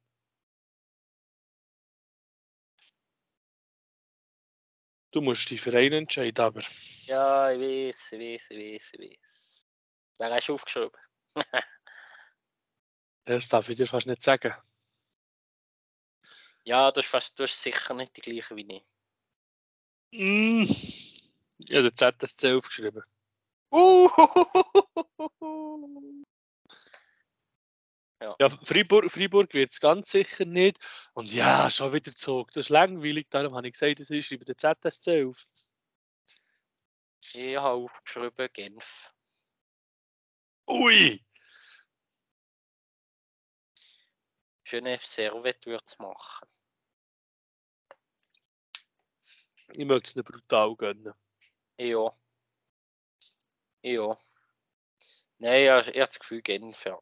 [5.12, 6.60] Du musst dich für einen entscheiden, aber.
[7.06, 9.66] Ja, ich weiß, ich weiß, ich weiß, ich weiß.
[10.18, 10.98] Wer hast du aufgeschrieben?
[13.26, 14.52] Das darf ich dir fast nicht sagen.
[16.64, 18.82] ja, du hast, fast, du hast sicher nicht die gleiche wie
[20.10, 20.12] ich.
[20.12, 20.64] Mm.
[21.72, 23.04] Habe den ZSC aufgeschrieben.
[23.70, 24.08] Uh!
[28.20, 30.78] Ja, Freiburg, Freiburg wird es ganz sicher nicht.
[31.14, 32.52] Und ja, schon wieder Zug.
[32.52, 35.42] Das ist langweilig, darum habe ich gesagt, das ist über den ZSC auf.
[37.32, 39.10] Ich habe aufgeschrieben Genf.
[40.68, 41.24] Ui!
[44.64, 46.48] Genève Servet würde es machen.
[49.72, 51.14] Ich möchte es nicht brutal gönnen.
[51.78, 52.14] Ja.
[53.82, 54.18] Ja.
[55.38, 57.00] Nein, ja, ich habe das Gefühl, Genf, ja.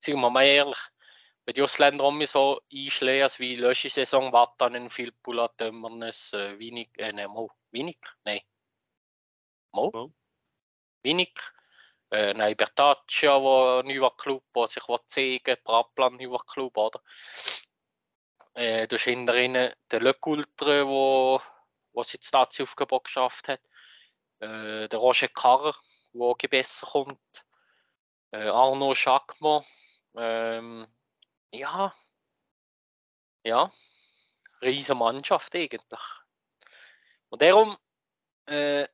[0.00, 0.78] Sagen wir mal ehrlich,
[1.44, 6.90] wenn die Ausländer um mich so einschlägen, als wie Löschi-Saison, Vatanen, Filppula, Tömmernes, äh, Winig,
[6.98, 7.98] äh, nein, Mo, Winig?
[8.24, 8.40] Nein.
[9.72, 9.90] Mo?
[9.92, 10.12] Mo.
[11.02, 11.38] Winig.
[12.10, 17.00] Äh, nein, Bertaccia, wo ein neuer Club, der sich will zeigen Praplan, neuer Club, oder?
[18.54, 21.40] Äh, du hast hinterhin den wo,
[21.92, 23.60] wo sich die Nazi aufgebaut geschafft hat.
[24.40, 25.76] Äh, der Roger Carrer,
[26.14, 27.44] der besser kommt.
[28.32, 29.62] Äh, Arno Schakmo.
[30.16, 30.86] Ähm,
[31.52, 31.94] ja.
[33.44, 33.70] Ja.
[34.62, 36.00] Riesige Mannschaft eigentlich.
[37.28, 37.76] Und darum,
[38.46, 38.86] äh,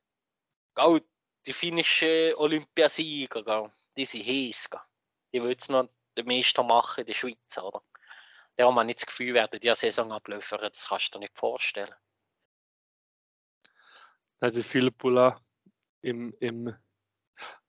[1.46, 4.70] die finnischen Olympiasieger, gell, die sind heiß.
[4.70, 4.80] gell.
[5.32, 7.82] Die wollen jetzt noch den Meister machen in der Schweiz, oder?
[8.56, 11.94] Darum habe ich das Gefühl, werden die Saison ablaufen, das kannst du dir nicht vorstellen.
[14.40, 15.40] Der Philipp Poula
[16.02, 16.74] im, im,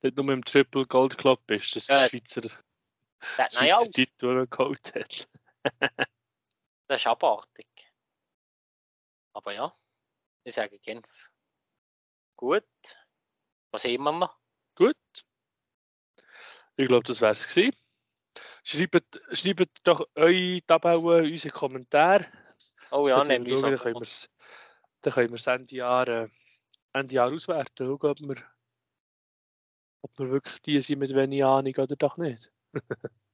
[0.02, 2.08] nicht nur im Triple Gold Club ist, das Ja.
[2.08, 2.42] Schweizer,
[3.22, 3.90] Ja, nein, Schweizer alles.
[3.92, 5.30] Titel geholt hat.
[6.88, 7.68] Das ist abartig.
[9.34, 9.76] Aber ja,
[10.44, 11.08] ich sage Genf.
[12.38, 12.64] Gut.
[13.72, 14.36] Was sehen wir?
[14.76, 14.96] Gut.
[16.78, 17.76] Ich glaube, das wäre es gewesen.
[18.64, 22.26] Schreibt, schreibt doch eure Tabellen in unsere Kommentare.
[22.92, 24.06] Oh ja, uns können an.
[25.02, 26.30] dann können wir es Ende Jahr, äh,
[26.94, 27.88] Ende Jahr auswerten.
[27.88, 28.44] Schauen, ob wir,
[30.02, 32.52] ob wir wirklich die sind mit wenig Ahnung oder doch nicht.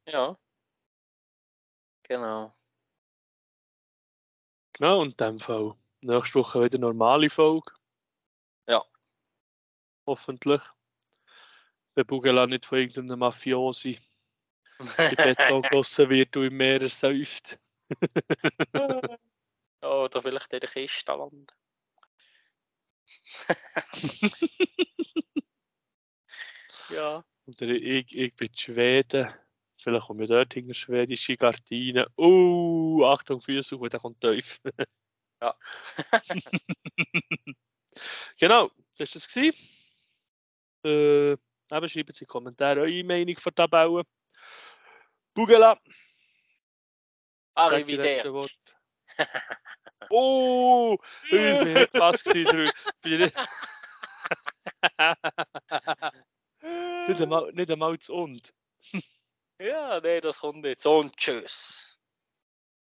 [0.06, 0.38] Ja.
[2.04, 2.54] Genau.
[4.74, 7.72] Genau, und in dem Fall nächste Woche wieder normale Folge.
[8.68, 8.84] Ja.
[10.06, 10.62] Hoffentlich.
[11.96, 14.00] Wenn Bugela nicht von irgendeinem Mafiosi
[14.80, 17.60] in Beton gegossen wird und im Meer ersäuft.
[19.82, 21.48] Oder vielleicht in der Kiste landen.
[26.90, 27.24] ja.
[27.46, 29.34] Oder ich, ich bin in Schweden.
[29.82, 32.06] Vielleicht komme ich dort hinter schwedische Gardinen.
[32.16, 34.60] Oh, Achtung, Füße der kommt tief.
[35.42, 35.54] Ja.
[38.40, 39.28] genau, das war das.
[39.28, 39.54] gewesen.
[40.86, 44.04] Äh, eben, schreibt in die Kommentare eure Meinung von der Tabelle.
[45.34, 45.92] Bugela, die
[47.56, 48.56] Arrivederci.
[50.10, 50.98] Oh,
[51.32, 53.32] das war fast gewesen.
[56.64, 58.54] Nicht- nicht einmal, nicht einmal zu und.
[59.60, 60.86] Ja, nee, das kommt jetzt.
[60.86, 61.93] Und tschüss.